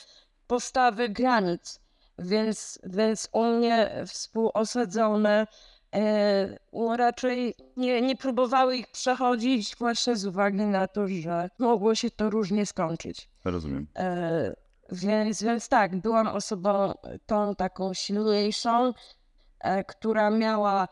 [0.46, 1.80] postawy granic,
[2.22, 5.46] więc, więc u mnie współosadzone
[5.94, 11.94] e, no raczej nie, nie próbowały ich przechodzić właśnie z uwagi na to, że mogło
[11.94, 13.28] się to różnie skończyć.
[13.44, 13.86] Rozumiem.
[13.96, 14.54] E,
[14.92, 16.92] więc, więc tak, byłam osobą
[17.26, 18.92] tą taką silniejszą,
[19.60, 20.88] e, która miała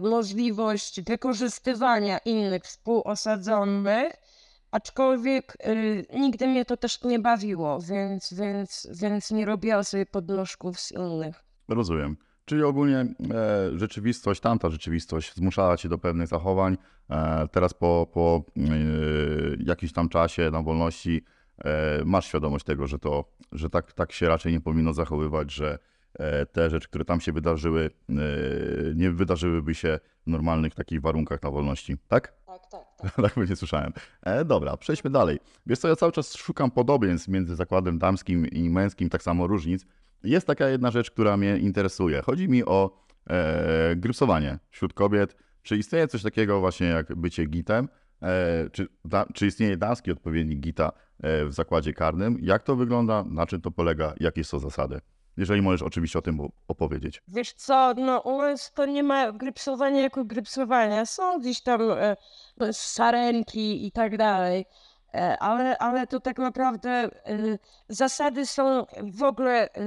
[0.00, 4.12] możliwość wykorzystywania innych współosadzonych,
[4.70, 5.74] aczkolwiek e,
[6.18, 11.44] nigdy mnie to też nie bawiło, więc, więc, więc nie robiłam sobie podnoszków z innych.
[11.68, 12.16] Rozumiem.
[12.44, 13.06] Czyli ogólnie e,
[13.78, 16.78] rzeczywistość, tamta rzeczywistość zmuszała cię do pewnych zachowań.
[17.10, 18.60] E, teraz po, po e,
[19.64, 21.24] jakimś tam czasie na wolności
[21.64, 25.78] e, masz świadomość tego, że to, że tak, tak się raczej nie powinno zachowywać, że
[26.14, 28.14] e, te rzeczy, które tam się wydarzyły, e,
[28.94, 32.39] nie wydarzyłyby się w normalnych takich warunkach na wolności, tak?
[33.22, 33.92] Tak, by nie słyszałem.
[34.22, 35.38] E, dobra, przejdźmy dalej.
[35.66, 39.86] Wiesz co, ja cały czas szukam podobieństw między zakładem damskim i męskim, tak samo różnic.
[40.22, 42.22] Jest taka jedna rzecz, która mnie interesuje.
[42.22, 42.96] Chodzi mi o
[43.30, 45.36] e, grypsowanie wśród kobiet.
[45.62, 47.88] Czy istnieje coś takiego właśnie jak bycie gitem?
[48.22, 52.38] E, czy, da, czy istnieje damski odpowiednik gita e, w zakładzie karnym?
[52.42, 53.24] Jak to wygląda?
[53.24, 54.14] Na czym to polega?
[54.20, 55.00] Jakie są zasady?
[55.36, 57.22] Jeżeli możesz oczywiście o tym opowiedzieć.
[57.28, 61.06] Wiesz co, no u nas to nie ma grypsowania jako grypsowania.
[61.06, 62.16] Są gdzieś tam e,
[62.72, 64.66] sarenki i tak dalej,
[65.14, 67.10] e, ale, ale to tak naprawdę e,
[67.88, 69.78] zasady są w ogóle e,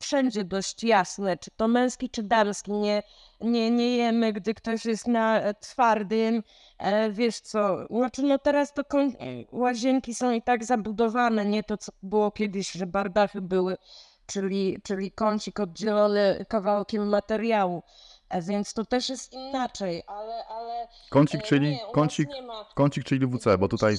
[0.00, 2.72] wszędzie dość jasne, czy to męski, czy damski.
[2.72, 3.02] Nie,
[3.40, 6.42] nie, nie jemy, gdy ktoś jest na e, twardym.
[6.78, 9.12] E, wiesz co, znaczy no teraz to koń,
[9.52, 13.76] łazienki są i tak zabudowane, nie to co było kiedyś, że bardachy były
[14.26, 17.82] czyli, czyli kącik oddzielony kawałkiem materiału.
[18.28, 20.46] E, Więc to też jest inaczej, ale.
[20.46, 22.64] ale Kącik, e, czyli nie, kącik, ma.
[22.74, 23.98] kącik, czyli WC, bo tutaj y,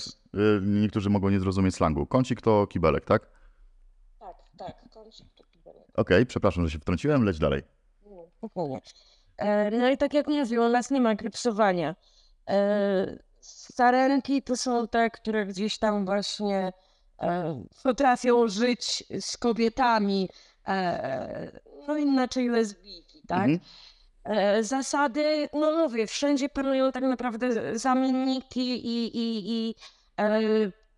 [0.63, 2.05] niektórzy mogą nie zrozumieć slangu.
[2.05, 3.29] Kącik to kibelek, tak?
[4.19, 5.83] Tak, tak, kącik to kibelek.
[5.95, 7.63] Okej, przepraszam, że się wtrąciłem, leć dalej.
[8.37, 8.81] Spokojnie.
[9.37, 11.95] E, No i tak jak mówię, u nas nie ma grypsowania.
[12.49, 16.73] E, Sarenki to są te, które gdzieś tam właśnie e,
[17.83, 20.29] potrafią żyć z kobietami,
[20.67, 23.49] e, no inaczej lesbijki, tak?
[23.49, 23.59] Mhm.
[24.23, 29.75] E, Zasady, no mówię, wszędzie panują tak naprawdę zamienniki i, i, i
[30.19, 30.41] e,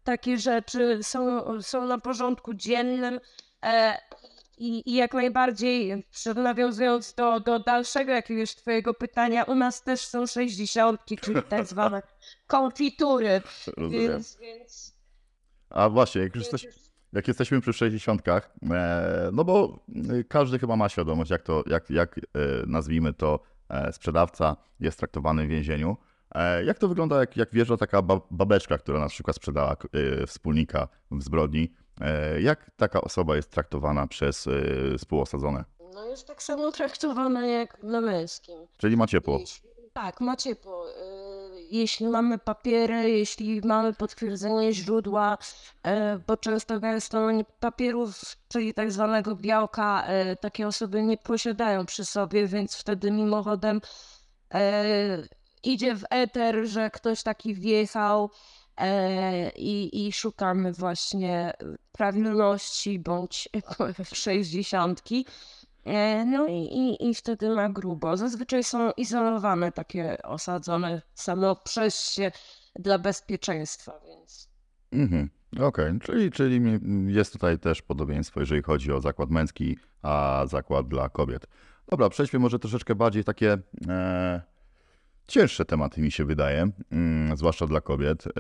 [0.04, 3.20] takie rzeczy są, są na porządku dziennym.
[3.64, 3.98] E,
[4.58, 6.04] i, I jak najbardziej,
[6.36, 12.02] nawiązując do, do dalszego jakiegoś Twojego pytania, u nas też są sześćdziesiątki, czyli tak zwane
[12.48, 13.42] konfitury.
[13.90, 14.99] Więc, więc,
[15.70, 16.68] A właśnie, jak, już jesteś,
[17.14, 19.80] jak jesteśmy przy 60, e, no bo
[20.20, 22.22] y, każdy chyba ma świadomość, jak to, jak, jak e,
[22.68, 25.98] nazwijmy to, e, sprzedawca jest traktowany w więzieniu.
[26.36, 29.76] E, jak to wygląda, jak, jak wjeżdża taka ba- babeczka, która na przykład sprzedała
[30.22, 31.74] e, wspólnika w zbrodni?
[32.02, 35.64] E, jak taka osoba jest traktowana przez e, współosadzone?
[35.94, 38.68] no jest tak samo traktowana jak na męskim.
[38.78, 39.40] Czyli ma ciepło.
[39.94, 40.86] Tak, ma ciepło.
[41.72, 45.38] Jeśli mamy papiery, jeśli mamy potwierdzenie źródła,
[45.88, 45.90] y,
[46.28, 47.28] bo często gęsto
[47.60, 53.78] papierów, czyli tak zwanego białka, y, takie osoby nie posiadają przy sobie, więc wtedy mimochodem
[53.78, 54.60] y,
[55.64, 58.32] idzie w eter, że ktoś taki wjechał
[59.56, 61.54] i, i szukamy właśnie
[61.92, 63.50] prawilności bądź
[64.14, 65.26] sześćdziesiątki.
[65.86, 68.18] E, No i, i, i wtedy ma grubo.
[68.18, 72.32] Zazwyczaj są izolowane takie osadzone samo przez się
[72.76, 74.50] dla bezpieczeństwa, więc
[74.92, 75.30] Mhm.
[75.60, 80.88] Okej, czyli, czyli mi- jest tutaj też podobieństwo, jeżeli chodzi o zakład męski, a zakład
[80.88, 81.48] dla kobiet.
[81.88, 84.42] Dobra, przejdźmy może troszeczkę bardziej takie e,
[85.28, 88.28] cięższe tematy, mi się wydaje, mm, zwłaszcza dla kobiet.
[88.28, 88.32] E,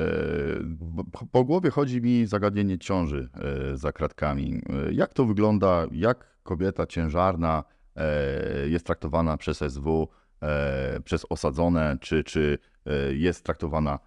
[1.31, 3.29] po głowie chodzi mi zagadnienie ciąży
[3.73, 4.61] e, za kratkami.
[4.89, 7.63] E, jak to wygląda, jak kobieta ciężarna
[7.95, 10.07] e, jest traktowana przez SW,
[10.41, 13.99] e, przez osadzone, czy, czy e, jest traktowana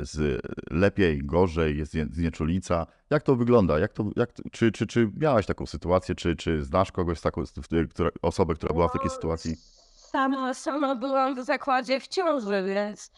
[0.00, 2.86] z lepiej, gorzej, jest znie- znieczulica.
[3.10, 3.78] Jak to wygląda?
[3.78, 7.42] Jak to, jak, czy, czy, czy miałaś taką sytuację, czy, czy znasz kogoś, taką,
[7.90, 9.56] która, osobę, która była w takiej No, sytuacji?
[9.96, 13.10] Sama, sama byłam w zakładzie w ciąży, więc,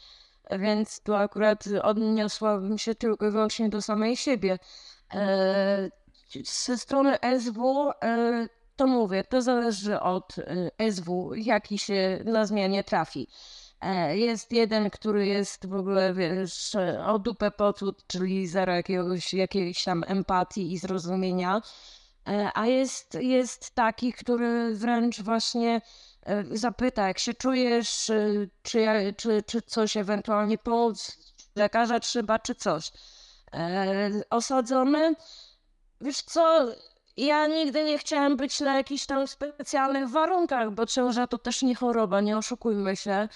[0.61, 4.59] więc tu akurat odniosłabym się tylko i wyłącznie do samej siebie.
[5.15, 5.91] E,
[6.45, 8.47] ze strony SW, e,
[8.77, 10.37] to mówię, to zależy od
[10.79, 13.29] e, SW, jaki się na zmianie trafi.
[13.81, 19.85] E, Jest jeden, który jest w ogóle, wiesz, o dupę potłud, czyli zero jakiegoś, jakiejś
[19.85, 21.61] tam empatii i zrozumienia.
[22.29, 25.81] E, A jest, jest taki, który wręcz właśnie
[26.23, 31.19] e, zapyta, jak się czujesz, e, czy, czy, czy coś ewentualnie pomóc,
[31.57, 32.93] lekarza trzeba, czy coś.
[34.31, 35.15] Osadzony,
[36.01, 36.67] wiesz co,
[37.17, 41.75] ja nigdy nie chciałem być na jakichś tam specjalnych warunkach, bo ciąża to też nie
[41.75, 43.29] choroba, nie oszukujmy się.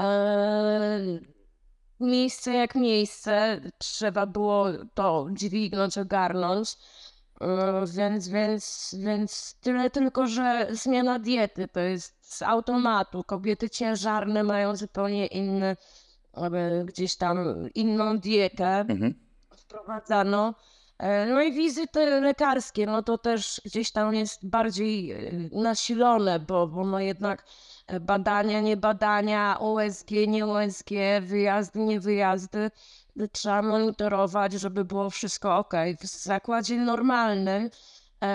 [0.00, 1.00] E,
[2.00, 6.76] miejsce jak miejsce, trzeba było to dźwignąć, ogarnąć.
[7.40, 13.24] E, Więc, więc, więc tyle tylko, że zmiana diety to jest z automatu.
[13.24, 15.76] Kobiety ciężarne mają zupełnie inny,
[16.34, 17.38] e, gdzieś tam
[17.74, 19.14] inną dietę Mhm.
[19.56, 20.54] wprowadzano.
[20.98, 26.66] E, No i wizyty lekarskie, no to też gdzieś tam jest bardziej e, nasilone, bo,
[26.66, 27.44] bo no jednak
[27.86, 30.90] e, badania, nie badania, USG, nie USG,
[31.20, 32.70] wyjazdy, nie wyjazdy.
[33.32, 35.74] Trzeba monitorować, żeby było wszystko ok.
[36.00, 37.70] W zakładzie normalnym,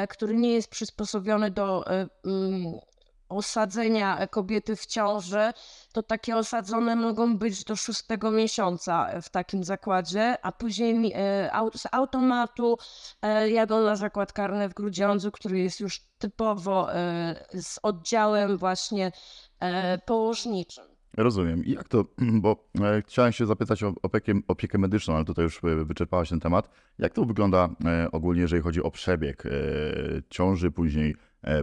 [0.09, 2.79] który nie jest przysposobiony do mm,
[3.29, 5.53] osadzenia kobiety w ciąży,
[5.93, 11.87] to takie osadzone mogą być do szóstego miesiąca w takim zakładzie, a później e, z
[11.91, 12.77] automatu
[13.21, 19.11] e, jadą na zakład karny w Grudziądzu, który jest już typowo e, z oddziałem właśnie
[19.59, 20.93] e, położniczym.
[21.17, 21.65] Rozumiem.
[21.65, 22.05] I jak to,
[22.43, 26.39] bo e, chciałem się zapytać o opiekę, opiekę medyczną, ale tutaj już e, wyczerpałaś ten
[26.39, 26.69] temat.
[26.99, 29.49] Jak to wygląda e, ogólnie, jeżeli chodzi o przebieg e,
[30.29, 31.15] ciąży, później e,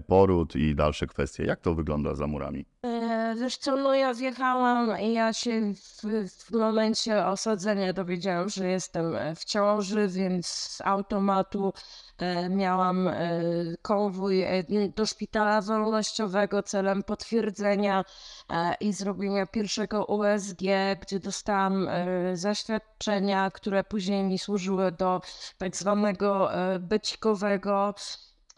[0.06, 1.44] poród i dalsze kwestie?
[1.44, 2.64] Jak to wygląda za murami?
[2.86, 8.68] E, Wiesz co, no ja wjechałam i ja się w, w momencie osadzenia dowiedziałam, że
[8.68, 11.72] jestem e, w ciąży, więc z automatu
[12.18, 13.42] e, miałam e,
[13.82, 14.64] konwój e,
[14.96, 18.04] do szpitala wolnościowego celem potwierdzenia
[18.50, 20.60] e, i zrobienia pierwszego USG,
[21.02, 25.20] gdzie dostałam e, zaświadczenia, które później mi służyły do
[25.58, 27.94] tak zwanego e, becikowego.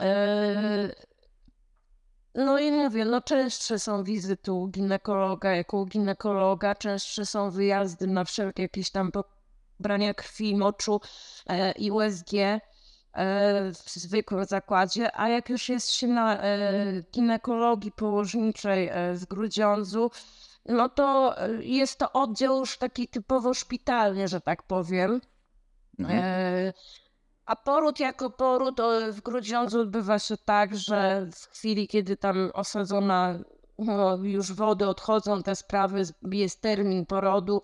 [0.01, 1.12] E,
[2.35, 8.07] no i mówię, no częstsze są wizyty u ginekologa, jak u ginekologa, częstsze są wyjazdy
[8.07, 9.11] na wszelkie jakieś tam
[9.79, 11.01] pobrania krwi, moczu
[11.47, 12.61] e, i USG e,
[13.73, 20.11] w zwykłym zakładzie, a jak już jest się na e, ginekologii położniczej e, w Grudziądzu,
[20.67, 25.21] no to e, jest to oddział już taki typowo szpitalny, że tak powiem.
[25.99, 26.73] Mhm.
[27.47, 28.81] A poród jako poród
[29.13, 33.39] w Grudziądzu odbywa się tak, że w chwili, kiedy tam osadzona,
[33.79, 37.63] no, już wody odchodzą, te sprawy, jest termin porodu,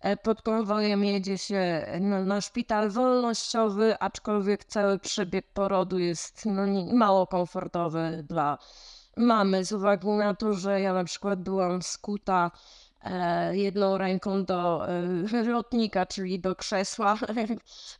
[0.00, 6.62] e, pod konwojem jedzie się na, szpital wolnościowy, aczkolwiek cały przebieg porodu jest no,
[6.92, 8.58] mało komfortowy dla
[9.16, 12.50] mamy, z uwagi na to, że ja na przykład byłam skuta
[13.52, 17.18] jedną ręką do e, lotnika, czyli do krzesła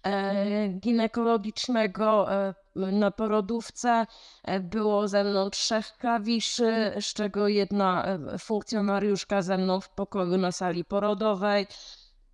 [0.07, 4.07] e, ginekologicznego e, na porodówce.
[4.45, 10.37] E, Było ze mną trzech klawiszy, z czego jedna e, funkcjonariuszka ze mną w pokoju
[10.37, 11.67] na sali porodowej.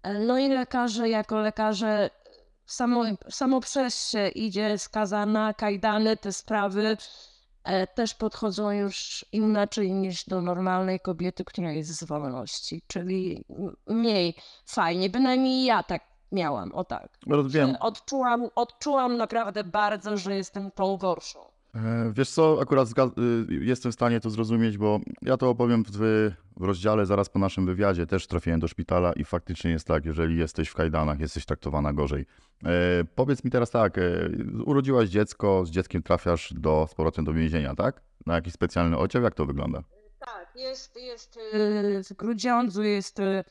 [0.03, 2.11] E, No i lekarze, jako lekarze,
[2.67, 6.97] samo, samo przez się idzie skazana, kajdany, te sprawy e,
[7.95, 13.45] też podchodzą już inaczej niż do normalnej kobiety, która jest z wolności, czyli
[13.87, 14.35] mniej
[14.67, 15.11] fajnie.
[15.11, 16.03] Bynajmniej ja tak
[16.33, 17.19] miałam, o tak.
[17.27, 17.77] Rozumiem.
[17.81, 21.54] Odczułam, odczułam naprawdę bardzo, że jestem tą gorszą.
[21.75, 26.31] E, Wiesz co, akurat y, jestem w stanie to zrozumieć, bo ja to opowiem w,
[26.61, 28.07] rozdziale zaraz po naszym wywiadzie.
[28.07, 32.27] Też trafiłem do szpitala i faktycznie jest tak, jeżeli jesteś w kajdanach, jesteś traktowana gorzej.
[32.65, 32.69] E,
[33.15, 34.03] powiedz mi teraz tak, e,
[34.65, 38.03] urodziłaś dziecko, z dzieckiem trafiasz do, z powrotem do więzienia, tak?
[38.27, 39.83] Na jakiś specjalny oddział, jak to wygląda?
[40.19, 43.45] Tak, jest, jest y, w Grudziądzu jest y, y,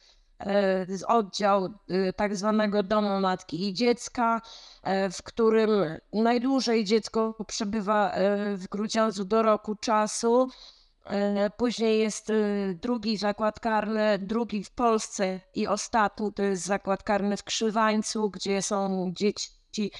[1.07, 4.41] oddział y, tak zwanego domu matki i dziecka,
[4.83, 5.69] e, w którym
[6.13, 10.49] najdłużej dziecko przebywa e, w Grudziądzu do roku czasu.
[11.05, 12.31] E, Później jest
[12.75, 18.61] drugi zakład karny, drugi w Polsce i ostatni to jest zakład karny w Krzywańcu, gdzie
[18.61, 19.91] są dzieci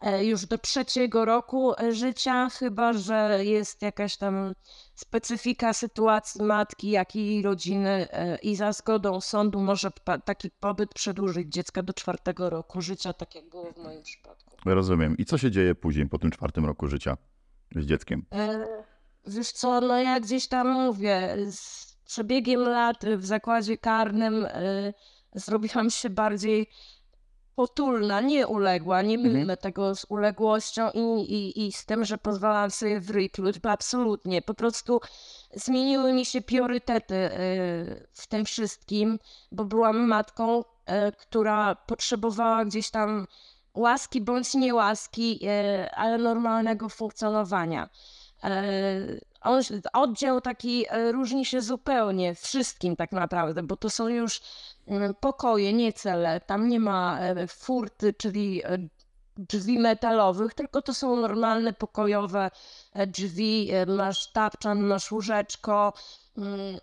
[0.00, 4.54] e, już do trzeciego roku e, życia, chyba że jest jakaś tam
[4.94, 9.90] specyfika sytuacji matki, jak i jej rodziny e, i za zgodą sądu może
[10.24, 14.56] taki pobyt przedłużyć dziecka do czwartego roku życia, tak jak było w moim przypadku.
[14.64, 15.16] Rozumiem.
[15.16, 17.16] I co się dzieje później, po tym czwartym roku życia
[17.76, 18.26] z dzieckiem?
[18.32, 18.66] E,
[19.26, 24.92] Wiesz co, no ja gdzieś tam mówię, z przebiegiem lat w zakładzie karnym e,
[25.34, 26.70] zrobiłam się bardziej
[27.56, 29.34] potulna, nie uległa, nie Mhm.
[29.34, 31.00] mylmy tego z uległością i,
[31.32, 35.00] i, i z tym, że pozwalam sobie wrytluć, bo absolutnie, po prostu
[35.54, 37.30] zmieniły mi się priorytety e,
[38.12, 39.18] w tym wszystkim,
[39.52, 43.26] bo byłam matką, e, która potrzebowała gdzieś tam
[43.74, 47.88] łaski bądź niełaski, e, ale normalnego funkcjonowania.
[48.44, 54.40] E, on, oddział taki e, różni się zupełnie wszystkim tak naprawdę, bo to są już
[54.86, 56.40] mm, pokoje, nie cele.
[56.40, 58.62] Tam nie ma e, furty, czyli
[59.36, 62.50] drzwi metalowych, tylko to są normalne pokojowe
[63.06, 63.70] drzwi.
[63.86, 65.92] Masz tapczan, masz łóżeczko,
[66.38, 66.78] mm,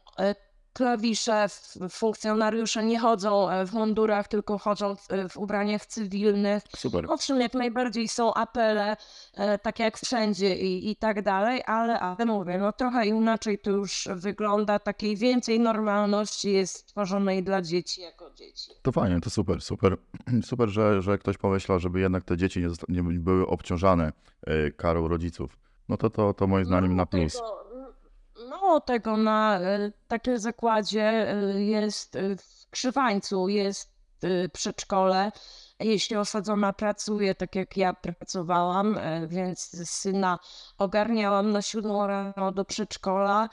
[0.73, 1.45] klawisze,
[1.89, 6.63] funkcjonariusze nie chodzą e, w mundurach, tylko chodzą w, w ubraniach cywilnych.
[6.77, 7.05] Super.
[7.09, 8.97] Owszem, jak najbardziej są apele,
[9.33, 13.71] e, tak jak wszędzie i, i tak dalej, ale, ale mówię, no trochę inaczej to
[13.71, 18.71] już wygląda, takiej więcej normalności jest stworzonej dla dzieci jako dzieci.
[18.81, 19.97] To fajnie, to super, super.
[20.43, 24.11] Super, że, że ktoś pomyślał, żeby jednak te dzieci nie, nie były obciążane
[24.47, 25.57] e, karą rodziców.
[25.89, 27.33] No to, to, to moim zdaniem na plus.
[27.33, 27.60] Tego,
[28.71, 33.91] mało tego, na e, takim zakładzie e, jest e, w Krzywańcu, jest
[34.53, 35.31] przedszkole.
[35.79, 40.39] Jeśli osadzona pracuje, tak jak ja pracowałam, więc syna
[40.77, 43.49] ogarniałam na siódmą rano do przedszkola.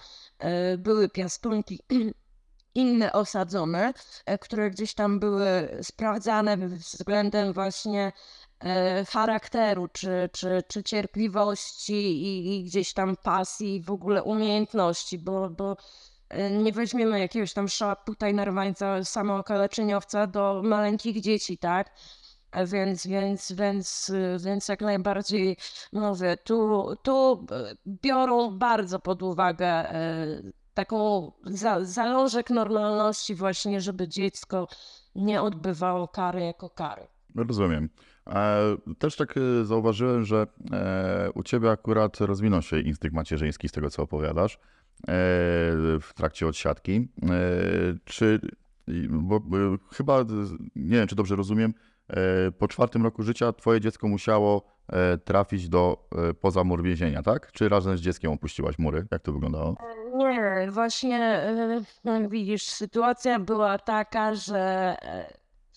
[0.79, 1.81] Były piastunki
[2.75, 3.93] inne osadzone,
[4.41, 8.13] które gdzieś tam były sprawdzane względem właśnie
[9.09, 15.51] charakteru, czy, czy, czy cierpliwości i, i gdzieś tam pasji, i w ogóle umiejętności, bo,
[15.51, 15.77] bo
[16.29, 17.67] e, nie weźmiemy jakiegoś tam
[18.07, 21.91] tutaj narwańca, samookaleczeniowca do maleńkich dzieci, tak?
[22.51, 25.57] E, Więc, więc, więc, e, więc jak najbardziej
[25.93, 30.43] mówię, tu, tu e, biorą bardzo pod uwagę e,
[30.75, 34.69] taką za, zalążek normalności właśnie, żeby dziecko
[35.15, 37.07] nie odbywało kary jako kary.
[37.35, 37.89] Rozumiem.
[38.29, 43.73] E, Też tak e, zauważyłem, że e, u ciebie akurat rozwinął się instynkt macierzyński z
[43.73, 44.59] tego, co opowiadasz
[46.01, 47.09] w trakcie odsiadki.
[48.05, 48.41] Czy,
[49.09, 49.41] bo
[49.93, 50.25] chyba,
[50.77, 51.75] nie wiem, czy dobrze rozumiem,
[52.59, 54.63] po czwartym roku życia twoje dziecko musiało
[55.25, 56.09] trafić do
[56.41, 57.53] poza mur więzienia, tak?
[57.53, 59.07] Czy razem z dzieckiem opuściłaś mury?
[59.11, 59.77] Jak to wyglądało?
[60.15, 61.43] Nie, właśnie
[62.31, 64.97] widzisz, sytuacja była taka, że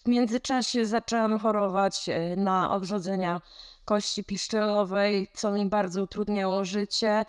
[0.06, 3.42] w międzyczasie zaczęłam chorować e, na odrodzenia
[3.86, 7.26] kości piszczelowej, co mi bardzo utrudniało życie.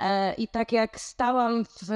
[0.00, 1.88] E, I tak jak stałam w,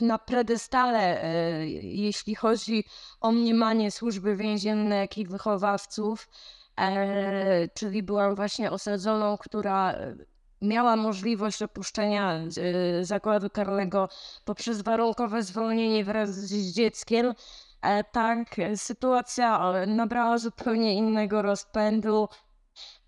[0.00, 2.84] na predestale, e, jeśli chodzi
[3.20, 6.28] o mniemanie służby więziennej, jak i wychowawców,
[7.74, 9.94] czyli byłam właśnie osadzoną, która
[10.62, 12.40] miała możliwość opuszczenia
[13.02, 14.08] zakładu karnego
[14.44, 17.34] poprzez warunkowe zwolnienie wraz z dzieckiem,
[18.12, 22.28] tak e, sytuacja e, nabrała zupełnie innego rozpędu.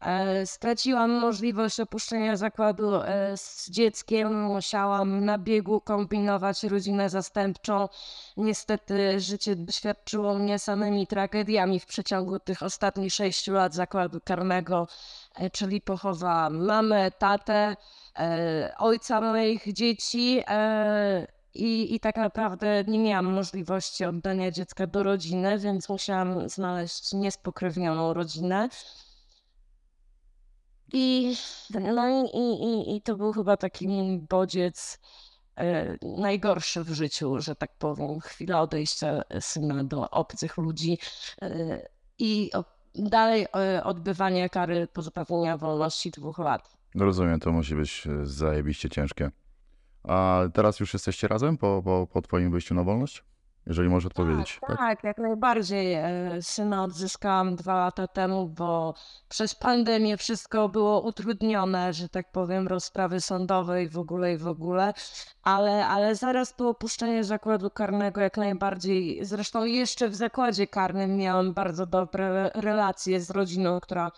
[0.01, 7.89] E, Straciłam możliwość opuszczenia zakładu e, z dzieckiem, musiałam na biegu kombinować rodzinę zastępczą.
[8.37, 14.89] Niestety życie doświadczyło mnie samymi tragediami w przeciągu tych ostatnich sześciu lat zakładu karnego,
[15.35, 17.77] e, czyli pochowałam mamę, tatę,
[18.19, 20.43] e, ojca moich dzieci.
[21.55, 28.15] I, I tak naprawdę nie miałam możliwości oddania dziecka do rodziny, więc musiałam znaleźć niespokrewnioną
[28.15, 28.69] rodzinę.
[30.93, 31.37] I,
[31.95, 33.89] no i, i, i, to był chyba taki
[34.31, 35.01] bodziec
[35.57, 38.21] e, najgorszy w życiu, że tak powiem.
[38.21, 40.99] Chwila odejścia syna do obcych ludzi
[41.43, 41.89] e,
[42.19, 46.77] i o, dalej e, odbywanie kary pozbawienia wolności dwóch lat.
[46.95, 49.31] Rozumiem, to musi być e, zajebiście ciężkie.
[50.05, 53.25] A teraz już jesteście razem po, po, po twoim wyjściu na wolność?
[53.67, 54.59] Jeżeli możesz odpowiedzieć.
[54.69, 55.95] Tak, tak, jak najbardziej.
[55.95, 58.95] E, Syna odzyskałam dwa lata temu, bo
[59.29, 64.47] przez pandemię wszystko było utrudnione, że tak powiem, rozprawy sądowe i w ogóle, i w
[64.47, 64.95] ogóle.
[65.43, 71.55] Ale, ale zaraz po opuszczeniu zakładu karnego jak najbardziej, zresztą jeszcze w zakładzie karnym miałam
[71.55, 74.11] bardzo dobre relacje z rodziną, która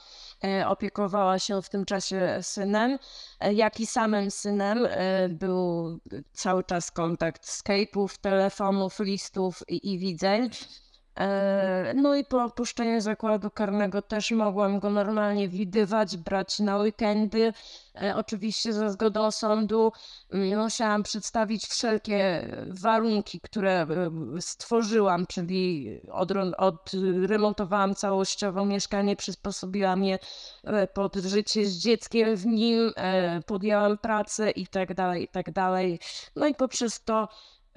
[0.67, 2.99] opiekowała się w tym czasie synem,
[3.41, 4.87] e, jak i samym synem.
[4.91, 5.99] E, Był
[6.33, 10.51] cały czas kontakt Skype'ów, telefonów, listów i, i widzeń.
[11.17, 17.53] E, No i po opuszczeniu zakładu karnego też mogłam go normalnie widywać, brać na weekendy.
[18.03, 19.93] E, Oczywiście za zgodą sądu
[20.33, 23.87] mm, musiałam przedstawić wszelkie warunki, które e,
[24.41, 30.19] stworzyłam, czyli odremontowałam całościowo mieszkanie, przysposobiłam je
[30.95, 32.93] pod życie z dzieckiem w nim,
[33.47, 35.99] podjęłam pracę i tak dalej, i tak dalej.
[36.37, 37.29] No i poprzez to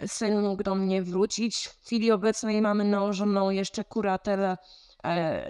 [0.07, 1.67] syn mógł do mnie wrócić.
[1.67, 4.57] W chwili obecnej mamy nałożoną jeszcze kuratelę.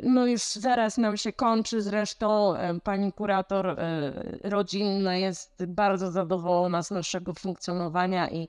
[0.04, 6.84] No już zaraz nam się kończy, zresztą e, pani kurator e, rodzinna jest bardzo zadowolona
[6.84, 8.48] z naszego funkcjonowania i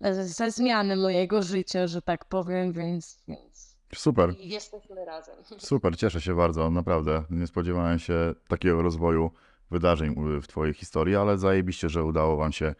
[0.00, 5.34] e, ze zmiany mojego życia, że tak powiem, więc, więc Super, jesteśmy razem.
[5.58, 7.24] super, cieszę się bardzo, naprawdę.
[7.30, 9.30] Nie spodziewałem się takiego rozwoju
[9.70, 12.74] wydarzeń w twojej historii, ale zajebiście, że udało wam się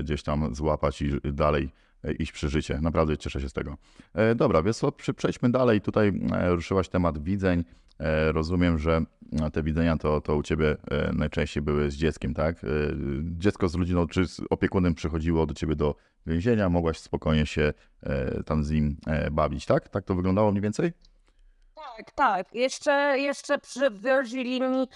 [0.00, 1.70] gdzieś tam złapać i dalej
[2.12, 2.78] iść przy życie.
[2.82, 3.76] Naprawdę cieszę się z tego.
[4.14, 4.82] E, Dobra, więc
[5.16, 5.80] przejdźmy dalej.
[5.80, 7.64] Tutaj e, ruszyłaś temat widzeń.
[8.00, 9.02] E, Rozumiem, że
[9.42, 12.64] e, te widzenia to, to u ciebie e, najczęściej były z dzieckiem, tak?
[12.64, 12.68] E,
[13.22, 15.94] Dziecko z rodziną czy z opiekunem przychodziło do ciebie do
[16.26, 19.88] więzienia, mogłaś spokojnie się e, tam z nim e, bawić, tak?
[19.88, 20.92] Tak to wyglądało mniej więcej?
[21.96, 22.54] Tak, tak.
[22.54, 24.86] Jeszcze, jeszcze przywozili mi e,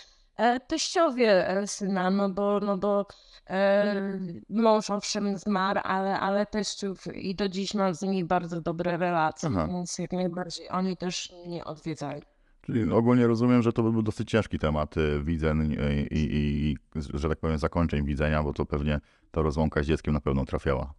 [0.67, 3.07] teściowie e, syna, no bo, no bo
[3.51, 4.19] e,
[4.51, 9.49] mąż owszem zmarł, ale, ale teściów i do dziś mam z nimi bardzo dobre relacje,
[9.53, 9.69] Aha.
[9.69, 12.23] więc jak najbardziej oni też mnie odwiedzali.
[12.63, 15.77] Czyli ogólnie rozumiem, że to był dosyć ciężki temat widzeń
[16.11, 16.77] i, i, i,
[17.15, 20.95] że tak powiem, zakończeń widzenia, bo to pewnie ta rozłąka z dzieckiem na pewno trafiała.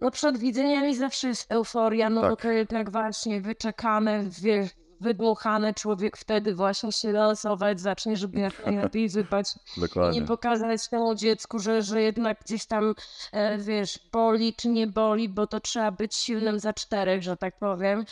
[0.00, 2.42] No przed widzeniami zawsze jest euforia, no bo Tak.
[2.42, 4.70] to jest tak właśnie wyczekane, wiesz,
[5.02, 9.46] wydmuchane, człowiek wtedy właśnie się lansować zacznie, żeby jak najlepiej wypać
[9.76, 10.20] i Dokładnie.
[10.20, 12.94] nie pokazać temu dziecku, że, że jednak gdzieś tam,
[13.32, 17.58] e, wiesz, boli czy nie boli, bo to trzeba być silnym za czterech, że tak
[17.58, 18.04] powiem.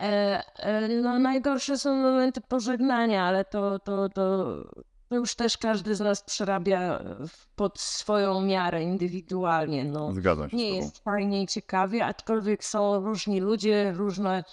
[0.00, 4.56] E, e, no najgorsze są momenty pożegnania, ale to, to, to,
[5.12, 7.16] to już też każdy z nas przerabia e,
[7.56, 10.12] pod swoją miarę, indywidualnie, no.
[10.12, 14.44] Zgadzam się Nie jest fajnie i ciekawie, aczkolwiek są różni ludzie, różne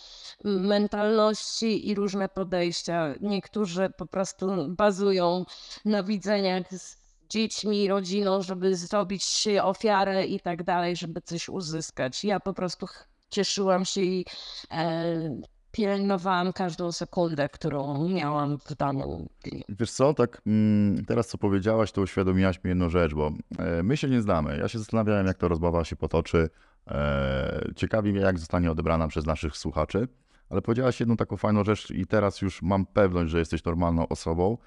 [0.43, 3.13] mentalności i różne podejścia.
[3.21, 5.45] Niektórzy po prostu bazują
[5.85, 6.97] na widzeniach z
[7.29, 12.23] dziećmi, rodziną, żeby zrobić ofiarę i tak dalej, żeby coś uzyskać.
[12.23, 12.85] Ja po prostu
[13.29, 14.25] cieszyłam się i
[14.71, 15.41] e,
[15.71, 19.63] pielęgnowałam każdą sekundę, którą miałam w danym dniu.
[19.69, 23.97] Wiesz co, tak mm, teraz co powiedziałaś, to uświadomiłaś mi jedną rzecz, bo e, my
[23.97, 24.57] się nie znamy.
[24.57, 26.49] Ja się zastanawiałem, jak to rozmowa się potoczy.
[26.87, 30.07] E, ciekawi mnie, jak zostanie odebrana przez naszych słuchaczy.
[30.49, 34.57] Ale powiedziałaś jedną taką fajną rzecz i teraz już mam pewność, że jesteś normalną osobą.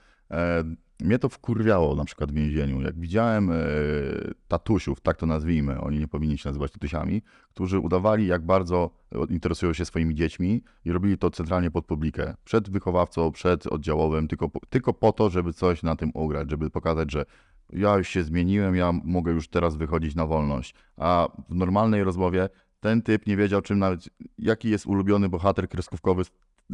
[1.03, 2.81] E, mnie to wkurwiało na przykład w więzieniu.
[2.81, 3.55] Jak widziałem e,
[4.49, 8.91] tatusiów, tak to nazwijmy, oni nie powinni się nazywać tatusiami, którzy udawali, jak bardzo
[9.29, 12.35] interesują się swoimi dziećmi i robili to centralnie pod publikę.
[12.45, 17.13] Przed wychowawcą, przed oddziałowym, tylko, tylko po to, żeby coś na tym ugrać, żeby pokazać,
[17.13, 17.25] że
[17.73, 20.75] ja już się zmieniłem, ja mogę już teraz wychodzić na wolność.
[20.97, 22.49] A w normalnej rozmowie
[22.81, 26.23] ten typ nie wiedział, czym nawet, jaki jest ulubiony bohater kreskówkowy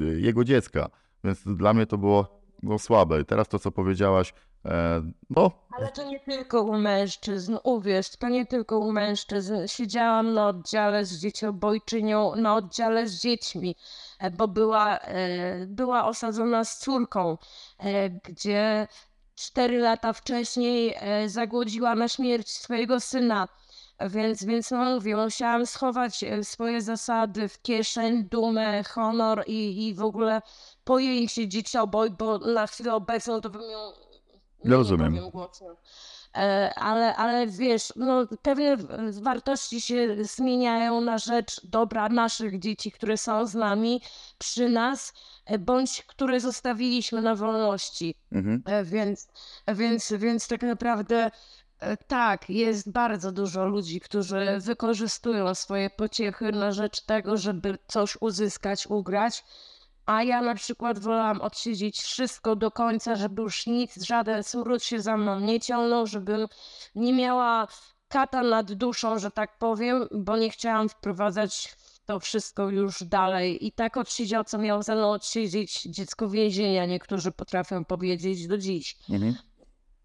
[0.00, 0.90] y, jego dziecka.
[1.24, 3.24] Więc dla mnie to było, było słabe.
[3.24, 4.34] Teraz to, co powiedziałaś,
[4.64, 9.54] e, no, Ale to nie tylko u mężczyzn, uwierz, to nie tylko u mężczyzn.
[9.66, 13.76] Siedziałam na oddziale z dzieciobojczynią, na oddziale z dziećmi,
[14.18, 17.38] e, bo była, e, była osadzona z córką,
[18.24, 18.86] gdzie
[19.34, 20.94] cztery lata wcześniej
[21.26, 23.48] zagłodziła na śmierć swojego syna.
[24.00, 30.02] Więc, więc no mówię, musiałam schować swoje zasady w kieszeń, dumę, honor i, i w
[30.02, 30.42] ogóle
[30.88, 33.92] pojęcie dziecioboj, bo na chwilę obecną to bym ją
[34.64, 35.30] rozumiem.
[35.30, 35.76] głośno.
[36.36, 38.76] E, Ale, ale wiesz, no, pewne
[39.22, 44.00] wartości się zmieniają na rzecz dobra naszych dzieci, które są z nami,
[44.38, 45.12] przy nas,
[45.46, 48.14] e, bądź które zostawiliśmy na wolności.
[48.32, 48.62] mhm.
[48.66, 49.28] E, Więc,
[49.74, 51.30] więc, więc tak naprawdę
[52.06, 58.86] tak, jest bardzo dużo ludzi, którzy wykorzystują swoje pociechy na rzecz tego, żeby coś uzyskać,
[58.86, 59.44] ugrać.
[60.08, 65.00] A ja na przykład wolałam odsiedzieć wszystko do końca, żeby już nic, żaden smród się
[65.00, 66.46] za mną nie ciągnął, żebym
[66.94, 67.68] nie miała
[68.08, 71.74] kata nad duszą, że tak powiem, bo nie chciałam wprowadzać
[72.06, 73.66] to wszystko już dalej.
[73.66, 78.96] I tak odsiedział, co miał ze mną odsiedzieć dziecko więzienia, niektórzy potrafią powiedzieć do dziś.
[79.10, 79.34] Mhm.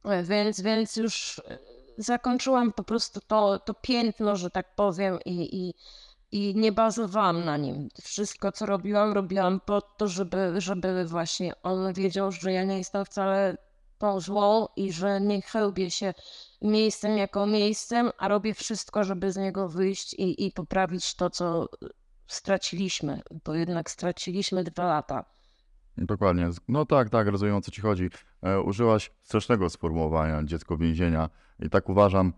[0.04, 1.58] E, Więc, więc już e,
[1.98, 5.74] zakończyłam po prostu to, to piętno, że tak powiem, i, i,
[6.34, 7.90] i nie bazowałam na nim.
[8.02, 13.06] Wszystko, co robiłam, robiłam po to, żeby, żeby właśnie on wiedział, że ja nie jestem
[13.06, 13.58] wcale
[13.98, 16.14] tą złą i że nie chełbię się
[16.62, 21.70] miejscem jako miejscem, a robię wszystko, żeby z niego wyjść i, i poprawić to, co
[22.28, 25.26] straciliśmy, bo jednak straciliśmy dwa lata.
[25.98, 26.50] Dokładnie.
[26.68, 28.10] No tak, tak, rozumiem o co ci chodzi.
[28.42, 31.30] E, użyłaś strasznego sformułowania dziecko więzienia
[31.60, 32.34] i tak uważam,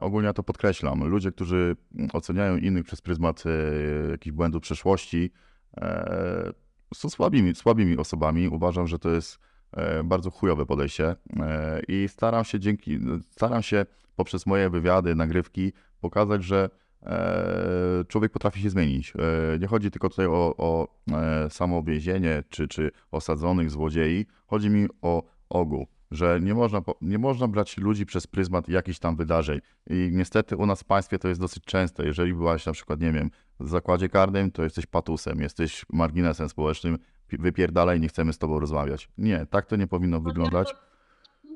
[0.00, 1.04] ogólnie ja to podkreślam.
[1.04, 1.76] Ludzie, którzy
[2.12, 5.30] oceniają innych przez pryzmat e, jakichś błędów przeszłości,
[5.76, 6.52] e,
[6.94, 8.48] są słabimi, słabimi osobami.
[8.48, 9.38] Uważam, że to jest
[9.72, 12.98] e, bardzo chujowe podejście e, i staram się dzięki,
[13.30, 13.86] staram się
[14.16, 16.70] poprzez moje wywiady, nagrywki pokazać, że
[17.02, 19.12] e, człowiek potrafi się zmienić.
[19.16, 24.26] E, nie chodzi tylko tutaj o, o e, samo więzienie czy, czy osadzonych złodziei.
[24.46, 29.16] Chodzi mi o ogół, że nie można, nie można brać ludzi przez pryzmat jakichś tam
[29.16, 29.60] wydarzeń.
[29.90, 32.06] I niestety u nas w państwie to jest dosyć częste.
[32.06, 33.30] Jeżeli byłaś na przykład, nie wiem,
[33.60, 36.98] w zakładzie karnym, to jesteś patusem, jesteś marginesem społecznym,
[37.28, 39.08] pi- wypierdalaj, nie chcemy z tobą rozmawiać.
[39.18, 40.74] Nie, tak to nie powinno wyglądać.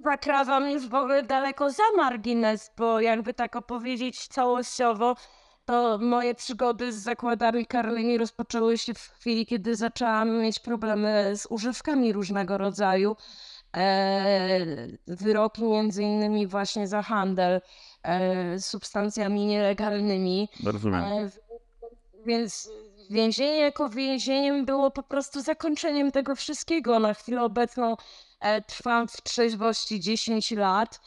[0.04, 5.14] zakrawam już w ogóle daleko za margines, bo jakby tak opowiedzieć całościowo,
[5.64, 11.46] to moje przygody z zakładami karnymi rozpoczęły się w chwili, kiedy zaczęłam mieć problemy z
[11.50, 13.16] używkami różnego rodzaju.
[13.76, 14.66] E,
[15.06, 17.60] wyroki między innymi właśnie za handel
[18.02, 20.48] e, substancjami nielegalnymi.
[20.64, 21.04] Rozumiem.
[21.04, 21.30] E,
[22.26, 22.70] Więc
[23.10, 26.98] więzienie jako więzieniem było po prostu zakończeniem tego wszystkiego.
[26.98, 27.96] Na chwilę obecną
[28.66, 31.00] trwam w trzeźwości 10 lat,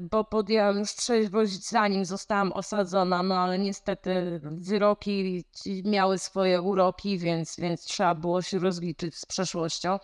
[0.00, 5.44] bo podjęłam już trzeźwość zanim zostałam osadzona, no ale niestety wyroki
[5.84, 9.98] miały swoje uroki, więc, więc trzeba było się rozliczyć z przeszłością.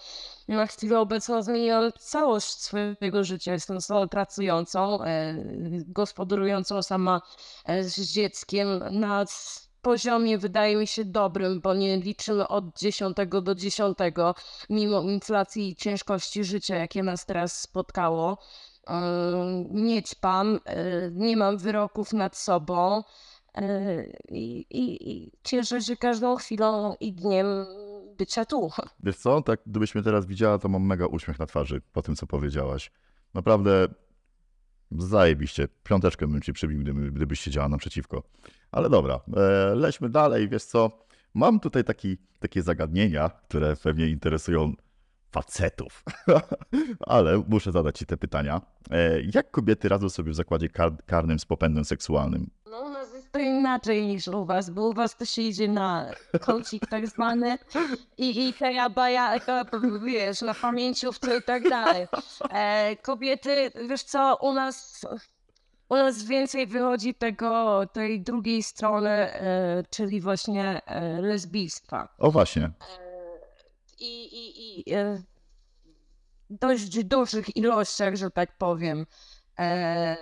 [0.48, 3.52] Na chwilę obecną zmieniłam całość swojego życia.
[3.52, 5.34] Jestem osobą pracującą, e,
[5.86, 7.22] gospodarującą sama
[7.64, 9.24] e, z dzieckiem na
[9.82, 13.98] poziomie wydaje mi się dobrym, bo nie liczymy od 10 do 10,
[14.70, 18.38] mimo inflacji i ciężkości życia, jakie nas teraz spotkało.
[18.88, 23.02] E, Nie ćpam, e, nie mam wyroków nad sobą
[23.54, 27.46] e, i, i, i cieszę się każdą chwilą i dniem
[28.18, 28.70] bycia tu.
[29.02, 32.16] Wiesz co, tak gdybyś mnie teraz widziała, to mam mega uśmiech na twarzy po tym,
[32.16, 32.90] co powiedziałaś.
[33.34, 33.88] Naprawdę
[34.98, 35.68] zajebiście.
[35.82, 38.22] Piąteczkę bym ci przybił, gdyby, gdybyś siedziała naprzeciwko.
[38.72, 40.48] Ale dobra, e, lećmy dalej.
[40.48, 40.90] Wiesz co,
[41.34, 44.72] mam tutaj taki, takie zagadnienia, które pewnie interesują
[45.34, 46.04] facetów.
[47.14, 48.60] Ale muszę zadać ci te pytania.
[48.90, 52.50] E, jak kobiety radzą sobie w zakładzie kar- karnym z popędem seksualnym?
[52.70, 55.68] No u nas jest to inaczej niż u was, bo u was to się idzie
[55.68, 56.10] na
[56.40, 57.58] kącik tak zwany
[58.18, 59.40] i, i hejabaja,
[60.04, 62.06] wiesz, na pamięciówce i tak dalej.
[62.50, 65.06] E, kobiety, wiesz co, u nas,
[65.88, 72.08] u nas więcej wychodzi tego, tej drugiej strony, e, czyli właśnie e, lesbijstwa.
[72.18, 73.04] O właśnie, E,
[74.00, 75.22] I, i, i e,
[76.50, 79.06] dość dużych ilościach, że tak powiem.
[79.58, 80.16] E,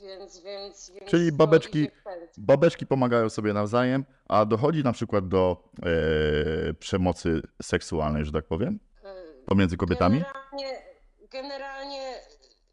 [0.00, 1.88] więc, więc, więc Czyli babeczki-
[2.38, 8.80] babeczki pomagają sobie nawzajem, a dochodzi na przykład do e, przemocy seksualnej, że tak powiem,
[9.04, 9.14] E,
[9.46, 10.18] pomiędzy kobietami.
[10.18, 10.82] Generalnie,
[11.30, 12.14] generalnie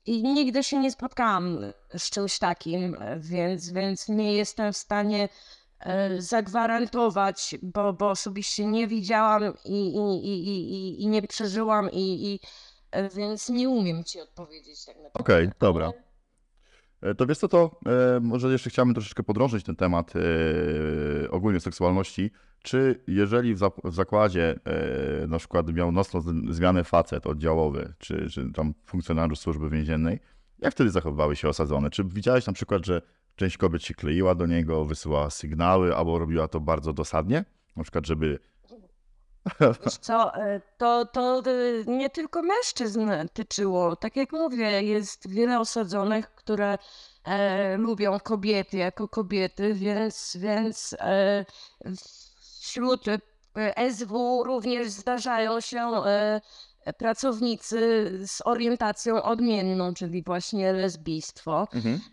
[0.08, 1.60] nigdy się nie spotkałam
[1.98, 5.30] z czymś takim, więc, więc nie jestem w stanie
[6.20, 12.40] zagwarantować, bo, bo osobiście nie widziałam i, i, i, i, i- nie przeżyłam, i, i
[12.92, 15.20] e, więc nie umiem ci odpowiedzieć tak naprawdę.
[15.20, 15.86] Okej, dobra.
[15.86, 16.08] Ale-
[17.02, 17.80] E, To wiesz co, to
[18.16, 20.22] e, może jeszcze chciałbym troszeczkę podrążyć ten temat e,
[21.32, 22.32] ogólnie seksualności.
[22.64, 24.60] Czy jeżeli w, zak- w zakładzie
[25.24, 30.20] e, na przykład miał nocną zmianę facet oddziałowy, czy, czy tam funkcjonariusz służby więziennej,
[30.60, 31.90] jak wtedy zachowywały się osadzone?
[31.90, 33.02] Czy widziałeś na przykład, że
[33.38, 37.46] część kobiet się kleiła do niego, wysyłała sygnały, albo robiła to bardzo dosadnie?
[37.76, 38.40] Na przykład, żeby...
[39.86, 43.96] Wiesz co, e, to, to e, nie tylko mężczyzn tyczyło.
[43.96, 46.78] Tak jak mówię, jest wiele osadzonych, które
[47.24, 51.46] e, lubią kobiety jako kobiety, więc, więc e,
[52.62, 56.42] wśród e, SW również zdarzają się e,
[56.94, 57.78] pracownicy
[58.28, 61.68] z orientacją odmienną, czyli właśnie lesbijstwo.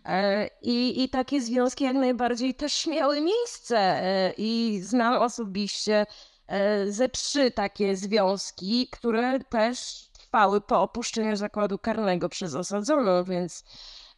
[0.05, 3.77] E, I, I takie związki jak najbardziej też miały miejsce.
[3.77, 6.05] e, I znam osobiście
[6.47, 13.63] e, ze trzy takie związki, które też trwały po opuszczeniu zakładu karnego przez osadzoną, więc.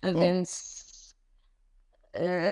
[0.04, 0.77] więc e,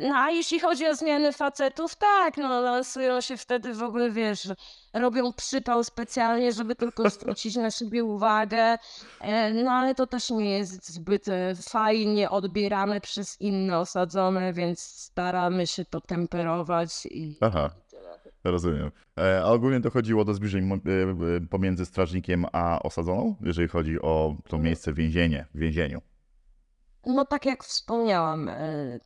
[0.01, 4.47] no a jeśli chodzi o zmiany facetów, tak, no lansują się wtedy w ogóle, wiesz,
[4.93, 8.77] robią przypał specjalnie, żeby tylko zwrócić na siebie uwagę,
[9.21, 14.79] e, no ale to też nie jest zbyt e, fajnie odbierane przez inne osadzone, więc
[14.79, 17.69] staramy się to temperować i Aha.
[18.43, 18.91] Rozumiem.
[19.17, 20.81] E, A ogólnie dochodziło do zbliżeń
[21.49, 26.01] pomiędzy strażnikiem a osadzoną, jeżeli chodzi o to miejsce więzienie, w więzieniu.
[27.05, 28.55] No tak jak wspomniałam, e,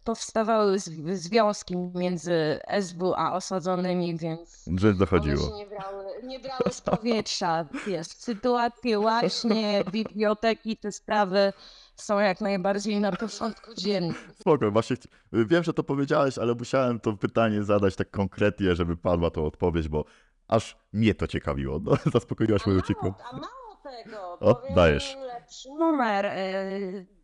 [0.03, 5.57] powstawały z- związki między SW a osadzonymi, więc one dochodziło.
[5.57, 7.65] nie brały, nie brały z powietrza.
[7.87, 11.53] Wiesz, sytuacje właśnie, biblioteki, te sprawy
[11.95, 14.15] są jak najbardziej na porządku dziennym.
[14.39, 14.95] Spoko, właśnie
[15.33, 19.87] wiem, że to powiedziałeś, ale musiałem to pytanie zadać tak konkretnie, żeby padła to odpowiedź,
[19.87, 20.05] bo
[20.47, 21.79] aż mnie to ciekawiło.
[21.83, 23.15] No, zaspokoiłaś moją ciekawość.
[23.31, 25.17] a mało tego, O, dajesz.
[25.27, 26.25] lepszy numer.
[26.25, 27.18] e,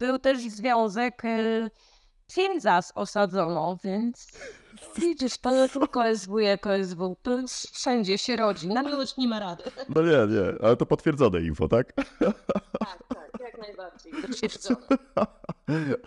[0.00, 1.70] Był też związek e,
[2.28, 4.28] księdza z osadzoną, więc
[4.98, 7.38] widzisz, to nie tylko SW jako SW, to
[7.72, 8.68] wszędzie się rodzi.
[8.68, 9.62] Na miłość nie ma rady.
[9.88, 11.92] No nie, nie, ale to potwierdzone info, tak?
[11.92, 14.12] Tak, tak, jak najbardziej.
[14.22, 14.86] Potwierdzone.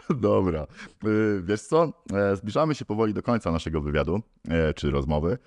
[0.10, 0.68] Dobra.
[1.06, 5.38] Y, Wiesz co, e, zbliżamy się powoli do końca naszego wywiadu, e, czy rozmowy.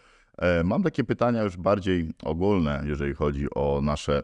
[0.65, 4.23] Mam takie pytania już bardziej ogólne, jeżeli chodzi o nasze,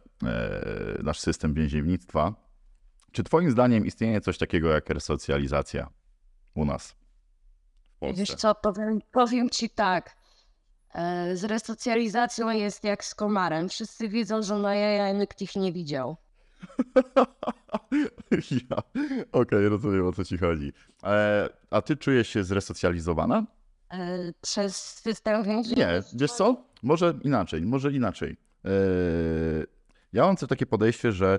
[1.03, 2.35] nasz system więziennictwa.
[3.13, 5.89] Czy Twoim zdaniem istnieje coś takiego jak resocjalizacja
[6.55, 6.95] u nas?
[7.97, 8.21] W Polsce?
[8.21, 10.17] Wiesz co, powiem, powiem ci tak.
[10.95, 13.69] E, Z resocjalizacją jest jak z komarem.
[13.69, 16.17] Wszyscy wiedzą, że na jaja nikt ich nie widział.
[18.71, 18.77] ja.
[19.33, 20.73] Okej, rozumiem o co ci chodzi.
[21.05, 23.47] E, a ty czujesz się zresocjalizowana?
[23.91, 25.85] E, Przez system więzienny.
[25.85, 26.65] Nie, wiesz co?
[26.83, 28.37] Może inaczej, może inaczej.
[28.65, 28.69] E,
[30.13, 31.39] ja mam też takie podejście, że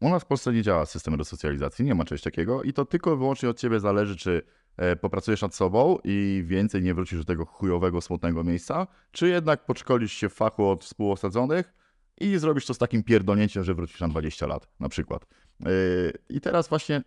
[0.00, 3.16] u nas w Polsce nie działa system resocjalizacji, nie ma czegoś takiego i to tylko
[3.16, 4.42] wyłącznie od ciebie zależy, czy
[4.76, 9.66] e, popracujesz nad sobą i więcej nie wrócisz do tego chujowego, smutnego miejsca, czy jednak
[9.66, 11.72] podszkolisz się w fachu od współosadzonych
[12.20, 15.26] i zrobisz to z takim pierdolnięciem, że wrócisz na 20 lat, na przykład.
[15.66, 15.68] E,
[16.28, 17.02] I teraz właśnie,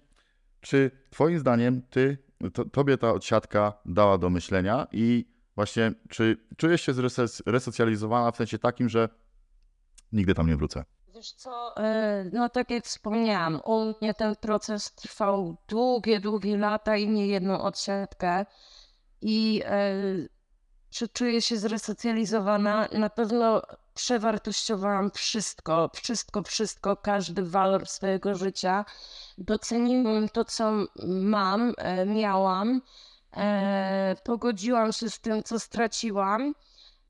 [0.62, 2.18] czy twoim zdaniem ty,
[2.54, 5.26] to, tobie ta odsiadka dała do myślenia i
[5.56, 9.10] właśnie, czy czujesz się zresoc- resocjalizowana w sensie takim, że
[10.12, 10.86] nigdy tam nie wrócę?
[11.22, 16.98] Wiesz co, e, no tak jak wspomniałam, u mnie ten proces trwał długie, długie lata
[16.98, 18.46] i nie jedną odsiadkę.
[19.22, 19.94] I e,
[20.90, 22.88] czy czuję się zresocjalizowana?
[22.92, 23.62] Na pewno
[23.94, 28.86] przewartościowałam wszystko, wszystko, wszystko, każdy walor swojego życia.
[29.38, 30.72] Doceniłam to, co
[31.06, 32.82] mam, e, miałam.
[34.24, 36.54] Pogodziłam się z tym, co straciłam.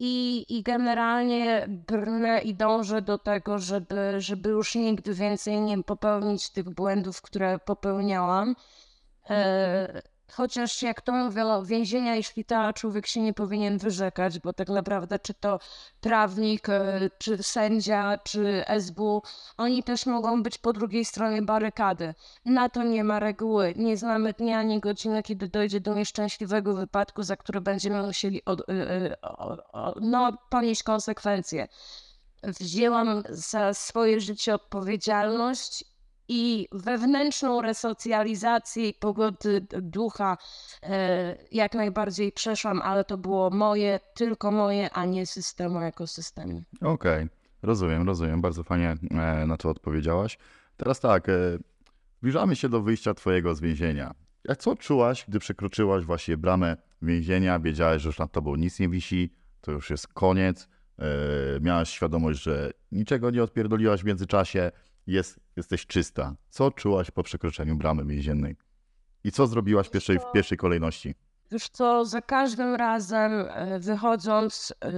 [0.04, 6.49] I, I generalnie brnę i dążę do tego, żeby, żeby już nigdy więcej nie popełnić
[6.49, 8.56] tych błędów, które popełniałam.
[9.30, 10.02] E,
[10.34, 15.19] chociaż jak to mówią, więzienia i szpitala człowiek się nie powinien wyrzekać, bo tak naprawdę
[15.19, 15.59] czy to
[16.01, 19.19] prawnik, e, czy sędzia, czy SB,
[19.57, 22.13] oni też mogą być po drugiej stronie barykady.
[22.45, 23.73] Na to nie ma reguły.
[23.75, 28.61] Nie znamy dnia ani godziny, kiedy dojdzie do nieszczęśliwego wypadku, za który będziemy musieli od,
[29.21, 31.67] o- o- no, ponieść konsekwencje.
[32.43, 35.90] Wzięłam za swoje życie odpowiedzialność
[36.34, 40.38] i wewnętrzną resocjalizację i pogody ducha
[40.84, 46.63] e, jak najbardziej przeszłam, ale to było moje, tylko moje, a nie systemu jako systemu.
[46.82, 47.27] Okej,
[47.63, 48.41] rozumiem, rozumiem.
[48.41, 50.38] Bardzo fajnie e, na to odpowiedziałaś.
[50.77, 51.34] Teraz tak, e,
[52.19, 54.13] zbliżamy się do wyjścia twojego z więzienia.
[54.43, 58.89] Jak co czułaś, gdy przekroczyłaś właśnie bramę więzienia, wiedziałaś, że już nad tobą nic nie
[58.89, 60.67] wisi, to już jest koniec,
[61.61, 64.71] miałaś świadomość, że niczego nie odpierdoliłaś w międzyczasie,
[65.12, 66.36] jest, jesteś czysta.
[66.49, 68.55] Co czułaś po przekroczeniu bramy więziennej?
[69.24, 71.16] I co zrobiłaś w pierwszej, w pierwszej kolejności?
[71.51, 74.91] Wiesz co, za każdym razem e, wychodząc, e,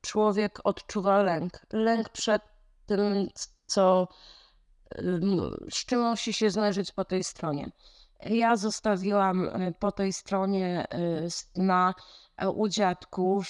[0.00, 1.52] człowiek odczuwa lęk.
[1.72, 2.42] Lęk przed
[2.86, 3.28] tym,
[3.66, 4.08] co,
[5.70, 7.70] z czym musi się zmierzyć po tej stronie.
[8.20, 10.86] Ja zostawiłam e, po tej stronie
[11.56, 11.94] na
[12.54, 13.46] u dziadków,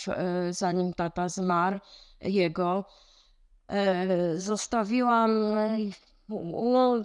[0.51, 1.79] zanim tata zmarł,
[2.21, 2.85] jego.
[3.69, 5.79] E, Zostawiłam e,
[6.29, 7.05] no,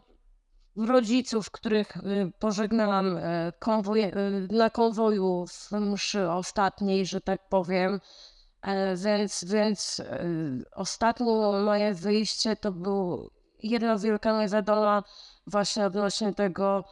[0.78, 1.94] rodziców, których
[2.40, 4.12] pożegnałam e, e,
[4.52, 8.00] na konwoju w mszy ostatniej, że tak powiem.
[8.96, 10.02] Więc, więc
[10.76, 11.26] ostatnie
[11.66, 13.30] moje wyjście to był
[13.64, 15.04] jedna wielka niewiadoma
[15.48, 16.84] właśnie odnośnie tego,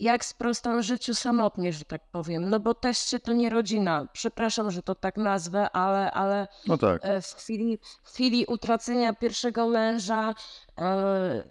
[0.00, 2.50] jak sprostam życiu samotnie, że tak powiem.
[2.50, 4.06] No bo teście to nie rodzina.
[4.12, 9.12] Przepraszam, że to tak nazwę, ale, ale No tak, e, w chwili, w chwili utracenia
[9.14, 10.34] pierwszego męża
[10.78, 11.42] e,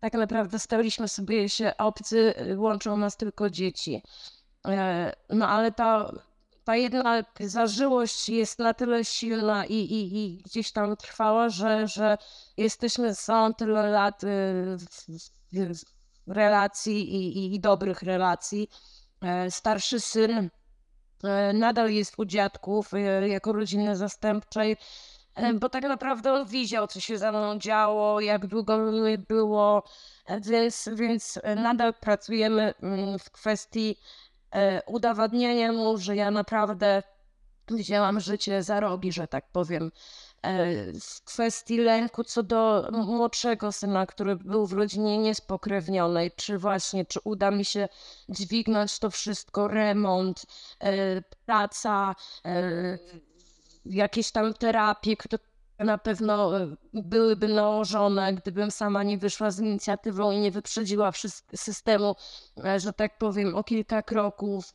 [0.00, 4.02] tak naprawdę staliśmy sobie się obcy, e, łączą nas tylko dzieci.
[4.68, 6.12] E, no ale ta,
[6.64, 12.18] ta jedna zażyłość jest na tyle silna i, i, i gdzieś tam trwała, że, że
[12.56, 14.26] jesteśmy są tyle lat e,
[14.76, 18.68] w, w, w relacji i, i, i dobrych relacji.
[19.22, 20.50] E, Starszy syn
[21.24, 24.76] e, nadal jest u dziadków e, jako rodziny zastępczej,
[25.54, 28.78] bo tak naprawdę on widział, co się ze mną działo, jak długo
[29.28, 29.82] było,
[30.40, 33.96] więc, więc nadal pracujemy mm, w kwestii
[34.86, 37.02] udowadniania mu, że ja naprawdę
[37.70, 39.90] wzięłam życie za rogi, że tak powiem.
[40.42, 47.04] E, W kwestii lęku co do młodszego syna, który był w rodzinie niespokrewnionej, czy właśnie,
[47.04, 47.88] czy uda mi się
[48.28, 50.46] dźwignąć to wszystko, remont,
[50.80, 52.14] e, praca,
[52.44, 52.98] e,
[53.86, 55.38] jakieś tam terapie, które
[55.78, 56.50] na pewno
[56.92, 61.12] byłyby nałożone, gdybym sama nie wyszła z inicjatywą i nie wyprzedziła
[61.54, 62.14] systemu,
[62.76, 64.74] że tak powiem, o kilka kroków.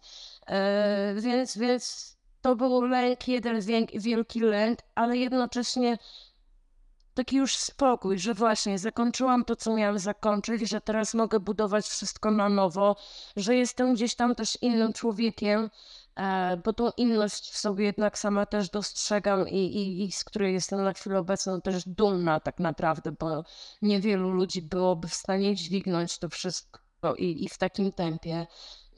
[1.16, 2.17] Więc, więc
[2.48, 3.60] to był lęk, jeden
[3.94, 5.98] wielki lęk, ale jednocześnie
[7.14, 12.32] taki już spokój, że właśnie zakończyłam to, co miałam zakończyć, że teraz mogę budować wszystko
[12.32, 12.96] na nowo,
[13.36, 15.70] że jestem gdzieś tam też innym człowiekiem,
[16.16, 20.54] e, bo tą inność w sobie jednak sama też dostrzegam i, i, i z której
[20.54, 23.44] jestem na chwilę obecną też dumna tak naprawdę, bo
[23.82, 28.48] niewielu ludzi byłoby w stanie dźwignąć to wszystko i, i w takim tempie.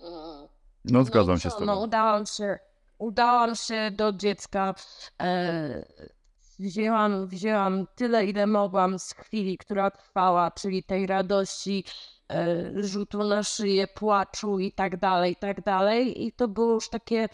[0.02, 0.47] Mm.
[0.86, 1.84] No zgadzam i się z No, tobą.
[1.84, 2.60] udałam się,
[3.00, 4.76] udałam się do dziecka.
[5.22, 5.86] E,
[6.60, 11.84] wzięłam, wzięłam tyle, ile mogłam z chwili, która trwała, czyli tej radości,
[12.32, 16.26] e, rzutu na szyję, płaczu i tak dalej, i tak dalej.
[16.26, 17.30] I to było już takie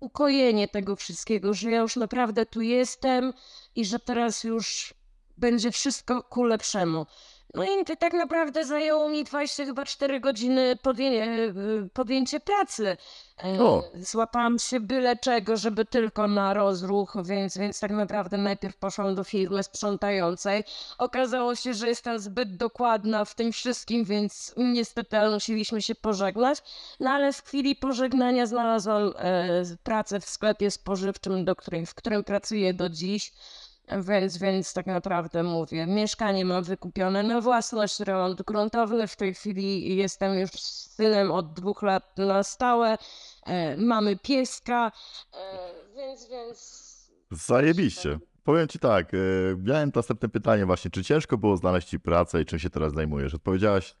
[0.00, 3.32] ukojenie tego wszystkiego, że ja już naprawdę tu jestem
[3.74, 4.94] i że teraz już
[5.36, 7.06] będzie wszystko ku lepszemu.
[7.54, 12.96] No i tak naprawdę zajęło mi 20 chyba 4 godziny podję y, podjęcie pracy.
[13.44, 13.84] E, O.
[13.94, 19.24] Złapałam się byle czego, żeby tylko na rozruch, więc, więc tak naprawdę najpierw poszłam do
[19.24, 20.64] firmy sprzątającej.
[20.98, 26.58] Okazało się, że jestem zbyt dokładna w tym wszystkim, więc niestety musieliśmy się pożegnać.
[27.00, 32.24] No ale w chwili pożegnania znalazłam e, pracę w sklepie spożywczym, do której, w którym
[32.24, 33.32] pracuję do dziś.
[34.08, 39.06] Więc, więc tak naprawdę mówię, mieszkanie mam wykupione na własność, remont gruntowy.
[39.06, 42.98] W tej chwili jestem już z synem od dwóch lat na stałe.
[43.46, 44.92] E, mamy pieska,
[45.34, 46.88] e, więc, więc
[47.30, 48.18] Zajebiście.
[48.44, 49.18] Powiem ci tak, e,
[49.56, 53.34] miałem następne pytanie właśnie, czy ciężko było znaleźć ci pracę i czym się teraz zajmujesz?
[53.34, 53.94] Odpowiedziałaś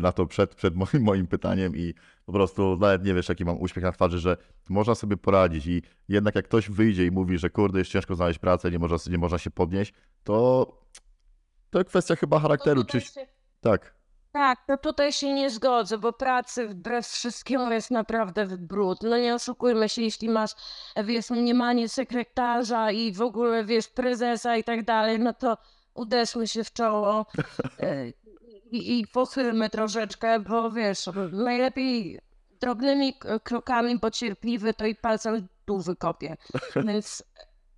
[0.00, 1.94] na to przed, przed moim, moim pytaniem i
[2.26, 4.36] po prostu nawet nie wiesz, jaki mam uśmiech na twarzy, że
[4.68, 5.66] można sobie poradzić.
[5.66, 8.96] I jednak jak ktoś wyjdzie i mówi, że kurde, jest ciężko znaleźć pracę, nie można,
[9.12, 10.66] nie można się podnieść, to
[11.70, 13.00] to kwestia chyba charakteru, czy...
[13.00, 13.26] Się-
[13.60, 13.94] Tak,
[14.32, 18.98] Tak, no tutaj się nie zgodzę, bo pracy wbrew wszystkiemu jest naprawdę w brud.
[19.02, 20.50] No nie oszukujmy się, jeśli masz,
[21.04, 25.56] wiesz, mniemanie sekretarza i w ogóle, wiesz, prezesa i tak dalej, no to
[25.94, 27.26] uderzmy się w czoło.
[27.80, 28.04] e,
[28.74, 32.18] i, i pochylmy troszeczkę, bo wiesz, najlepiej
[32.60, 33.14] drobnymi
[33.44, 36.36] krokami, bo cierpliwy to i palcem tu wykopie.
[36.86, 37.24] Więc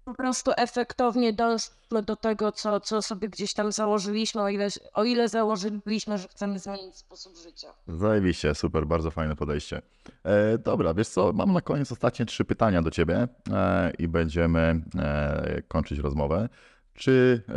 [0.04, 5.04] po prostu efektownie dążmy do tego, co, co sobie gdzieś tam założyliśmy, o ile, o
[5.04, 7.68] ile założyliśmy, że chcemy zmienić sposób życia.
[7.88, 9.82] zajebiście, super, bardzo fajne podejście.
[10.24, 14.80] E, dobra, wiesz co, mam na koniec ostatnie trzy pytania do ciebie e, i będziemy
[14.98, 16.48] e, kończyć rozmowę.
[16.96, 17.52] Czy e,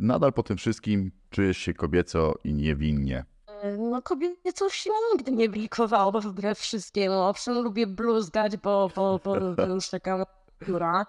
[0.00, 3.24] nadal po tym wszystkim czujesz się kobieco i niewinnie?
[3.62, 7.14] E, No kobiecość się nigdy nie blikowało wbrew wszystkiemu.
[7.14, 9.36] Owszem, lubię bluzgać, bo, bo, bo
[9.66, 10.26] już taka
[10.60, 11.06] natura.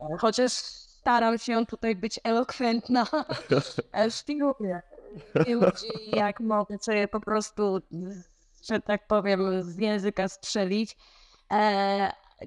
[0.00, 3.06] E, Chociaż staram się tutaj być elokwentna.
[3.92, 4.82] E, Szpiluję
[5.48, 7.80] ludzi, jak mogę sobie po prostu,
[8.68, 10.96] że tak powiem, z języka strzelić.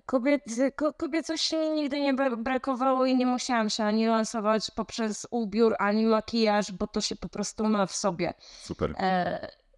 [0.05, 0.43] Kobiet,
[0.75, 5.75] ko, kobiecości mi nigdy nie bra- brakowało i nie musiałam się ani lansować poprzez ubiór,
[5.79, 8.33] ani makijaż, bo to się po prostu ma w sobie.
[8.61, 8.95] Super.
[8.97, 9.01] E,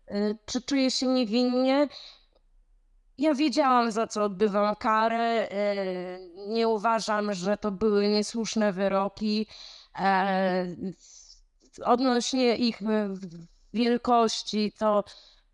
[0.07, 1.88] e, czy czuję się niewinnie?
[3.18, 5.51] Ja wiedziałam, za co odbywam karę.
[5.51, 5.76] E,
[6.47, 9.47] nie uważam, że to były niesłuszne wyroki.
[9.99, 10.66] E,
[11.86, 12.80] odnośnie ich
[13.74, 15.03] wielkości, to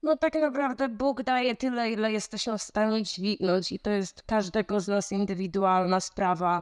[0.04, 4.80] no tak naprawdę Bóg daje tyle, ile jesteśmy w stanie dźwignąć i to jest każdego
[4.80, 6.62] z nas indywidualna sprawa.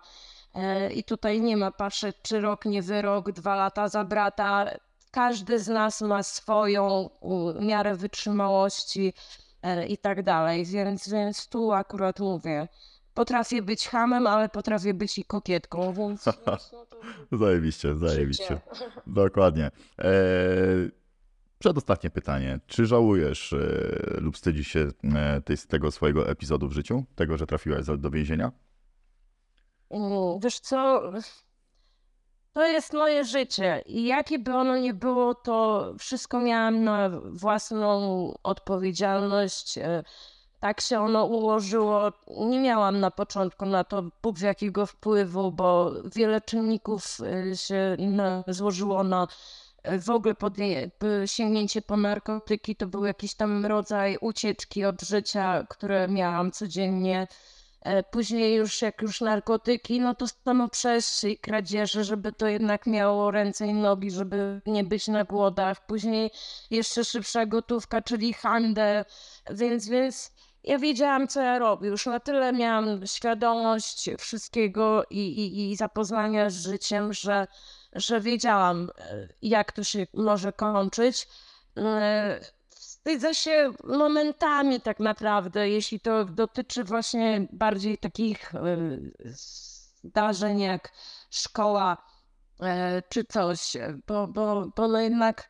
[0.55, 4.65] E, I tutaj nie ma patrzeć, czy rok nie wyrok, dwa lata za brata.
[5.11, 7.09] Każdy z nas ma swoją
[7.61, 9.13] miarę wytrzymałości
[9.61, 12.67] e, i tak dalej, więc, więc tu akurat mówię.
[13.13, 18.61] Potrafię być hamem, ale potrafię być i kokietką, więc, no to Zajebiście, zajebiście.
[19.07, 19.71] Dokładnie.
[19.99, 20.11] E,
[21.65, 22.59] przedostatnie pytanie.
[22.67, 23.57] Czy żałujesz e,
[24.21, 27.03] lub wstydzisz się e, tej, tego swojego epizodu w życiu?
[27.15, 28.51] Tego, że trafiłaś za- do więzienia?
[29.89, 31.01] Mm, Wiesz co,
[32.53, 38.33] to jest moje życie i jakie by ono nie było, to wszystko miałam na własną
[38.43, 39.77] odpowiedzialność.
[39.77, 40.03] e,
[40.59, 42.11] Tak się ono ułożyło.
[42.47, 47.17] Nie miałam na początku na to Bóg jakiego wpływu, bo wiele czynników
[47.55, 47.97] się
[48.47, 49.27] złożyło na
[49.99, 50.89] w ogóle podję-
[51.25, 52.75] sięgnięcie po narkotyki.
[52.75, 57.27] To był jakiś tam rodzaj ucieczki od życia, które miałam codziennie.
[57.81, 62.87] E, Później już jak już narkotyki, no to samo przejście i kradzieże, żeby to jednak
[62.87, 65.85] miało ręce i nogi, żeby nie być na głodach.
[65.85, 66.31] Później
[66.71, 69.05] jeszcze szybsza gotówka, czyli handel,
[69.49, 70.31] więc, więc
[70.63, 71.89] ja wiedziałam, co ja robię.
[71.89, 77.47] Już na tyle miałam świadomość wszystkiego i, i, i zapoznania z życiem, że,
[77.95, 81.27] że wiedziałam, e, jak to się może kończyć.
[81.77, 82.39] E,
[82.69, 88.77] Wstydzę się momentami tak naprawdę, jeśli to dotyczy właśnie bardziej takich e,
[90.03, 90.91] zdarzeń jak
[91.29, 91.97] szkoła
[93.09, 93.77] czy coś,
[94.07, 95.49] bo, bo, bo no jednak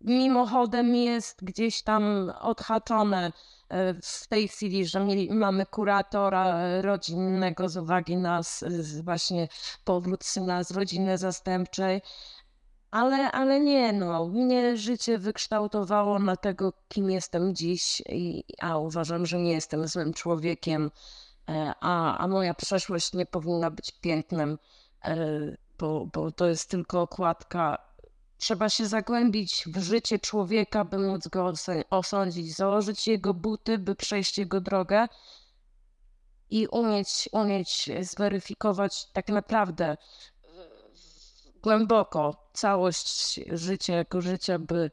[0.00, 3.32] mimochodem jest gdzieś tam odhaczone
[4.02, 8.40] w tej chwili, że mieli, mamy kuratora rodzinnego z uwagi na
[9.02, 9.48] właśnie
[9.84, 12.02] powrót syna z rodziny zastępczej.
[12.90, 19.26] Ale, ale nie, no, mnie życie wykształtowało na tego, kim jestem dziś, i, a uważam,
[19.26, 20.90] że nie jestem złym człowiekiem,
[21.48, 24.58] e, a, a moja przeszłość nie powinna być pięknem,
[25.04, 25.16] e,
[25.78, 27.93] bo, bo to jest tylko okładka.
[28.44, 31.52] Trzeba się zagłębić w życie człowieka, by móc go
[31.90, 35.06] osądzić, założyć jego buty, by przejść jego drogę
[36.50, 39.96] i umieć, umieć zweryfikować tak naprawdę e,
[41.62, 44.90] głęboko całość życia jako życia, by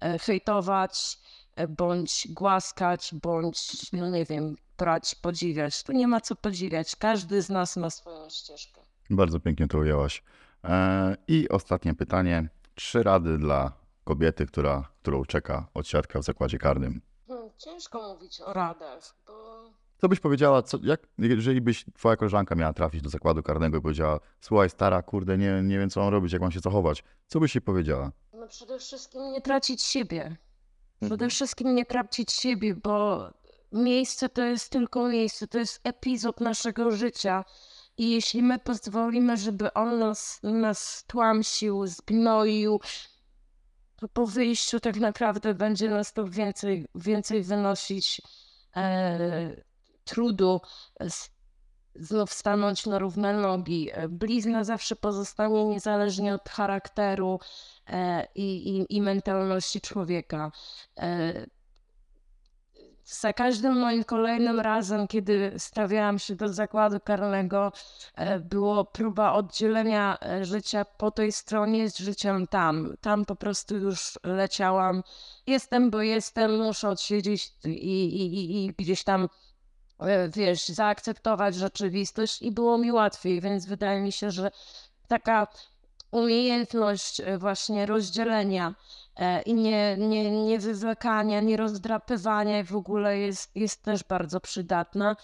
[0.00, 1.18] e, hejtować,
[1.56, 5.82] e, bądź głaskać, bądź, no nie wiem, brać, podziwiać.
[5.82, 6.96] Tu nie ma co podziwiać.
[6.96, 8.80] Każdy z nas ma swoją ścieżkę.
[9.10, 10.22] Bardzo pięknie to ujęłaś.
[11.28, 12.48] I ostatnie pytanie.
[12.74, 13.72] Trzy rady dla
[14.04, 17.00] kobiety, która, którą czeka odsiadka w zakładzie karnym.
[17.28, 19.64] Hmm, ciężko mówić o radach, bo
[20.00, 23.80] Co byś powiedziała, co, jak, jeżeli byś twoja koleżanka miała trafić do zakładu karnego i
[23.80, 27.40] powiedziała, słuchaj stara, kurde, nie, nie wiem co mam robić, jak mam się zachować, co
[27.40, 28.12] byś jej powiedziała?
[28.32, 30.36] no przede wszystkim nie tracić siebie.
[31.00, 31.30] Przede Mhm.
[31.30, 33.20] wszystkim nie tracić siebie, bo
[33.72, 37.44] miejsce to jest tylko miejsce, to jest epizod naszego życia.
[37.98, 42.80] I jeśli my pozwolimy, żeby on nas, nas tłamsił, zgnoił,
[43.96, 48.22] to po wyjściu tak naprawdę będzie nas to więcej, więcej wynosić
[48.76, 49.62] e,
[50.04, 50.60] trudu,
[51.94, 53.90] znów stanąć na równe nogi.
[53.92, 57.40] E, Blizna zawsze pozostanie niezależnie od charakteru
[57.86, 60.52] e, i, i, i mentalności człowieka.
[60.98, 61.46] E,
[63.04, 67.72] za każdym moim kolejnym razem, kiedy stawiałam się do zakładu karnego,
[68.14, 72.94] e, było próba oddzielenia e, życia po tej stronie z życiem tam.
[73.00, 75.02] Tam po prostu już leciałam.
[75.46, 79.28] Jestem, bo jestem, muszę odsiedzieć i, i, i, i gdzieś tam
[80.00, 84.50] e, wiesz, zaakceptować rzeczywistość i było mi łatwiej, więc wydaje mi się, że
[85.08, 85.46] taka
[86.10, 88.74] umiejętność właśnie rozdzielenia
[89.46, 95.16] i nie, nie, nie wywlekania, nie rozdrapywania w ogóle jest, jest też bardzo przydatna.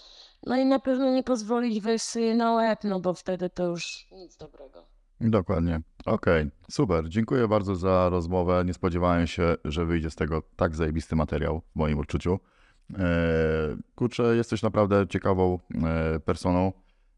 [0.45, 4.07] No i na pewno nie pozwolić wejść sobie na łeb, no bo wtedy to już
[4.11, 4.85] nic dobrego.
[5.21, 5.81] Dokładnie.
[6.05, 7.09] Okej, super.
[7.09, 8.63] Dziękuję bardzo za rozmowę.
[8.65, 12.39] Nie spodziewałem się, że wyjdzie z tego tak zajebisty materiał w moim odczuciu.
[12.93, 12.97] Eee,
[13.95, 16.71] kurczę, jesteś naprawdę ciekawą e, personą.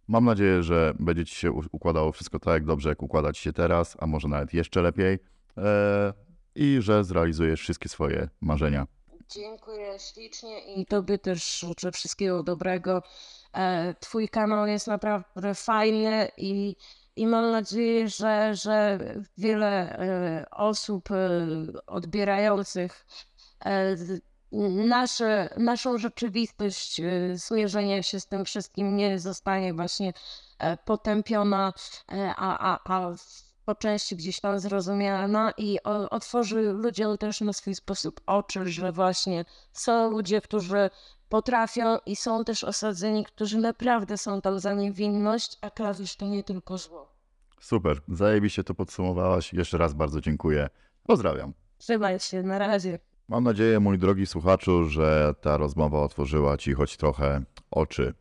[0.07, 3.53] Mam nadzieję, że będzie ci się układało wszystko tak jak dobrze, jak układa ci się
[3.53, 5.19] teraz, a może nawet jeszcze lepiej.
[6.55, 8.87] I że zrealizujesz wszystkie swoje marzenia.
[9.29, 13.03] Dziękuję ślicznie i Tobie też życzę wszystkiego dobrego.
[13.53, 16.75] E, Twój kanał jest naprawdę fajny i,
[17.15, 18.99] i mam nadzieję, że, że
[19.37, 21.47] wiele e, osób e,
[21.87, 23.05] odbierających
[24.85, 30.13] nasze, naszą rzeczywistość, e, zmierzenia się z tym wszystkim nie zostanie właśnie
[30.85, 31.73] potępiona,
[32.35, 33.15] a, a, a
[33.65, 39.45] po części gdzieś tam zrozumiana i otworzy ludziom też na swój sposób oczy, że właśnie
[39.71, 40.89] są ludzie, którzy
[41.29, 46.43] potrafią i są też osadzeni, którzy naprawdę są tam za niewinność, a klawisz to nie
[46.43, 47.13] tylko zło.
[47.59, 49.53] Super, zajebiście to podsumowałaś.
[49.53, 50.69] Jeszcze raz bardzo dziękuję.
[51.03, 51.53] Pozdrawiam.
[51.77, 52.99] Trzymaj się, na razie.
[53.27, 57.41] Mam nadzieję, mój drogi słuchaczu, że ta rozmowa otworzyła Ci choć trochę
[57.71, 58.13] oczy.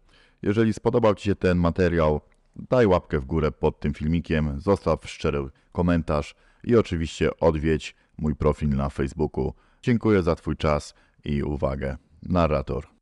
[0.43, 2.20] Jeżeli spodobał Ci się ten materiał,
[2.57, 5.38] daj łapkę w górę pod tym filmikiem, zostaw szczery
[5.72, 6.34] komentarz
[6.64, 9.53] i oczywiście odwiedź mój profil na Facebooku.
[9.82, 10.94] Dziękuję za Twój czas
[11.24, 11.96] i uwagę.
[12.22, 12.86] Narrator.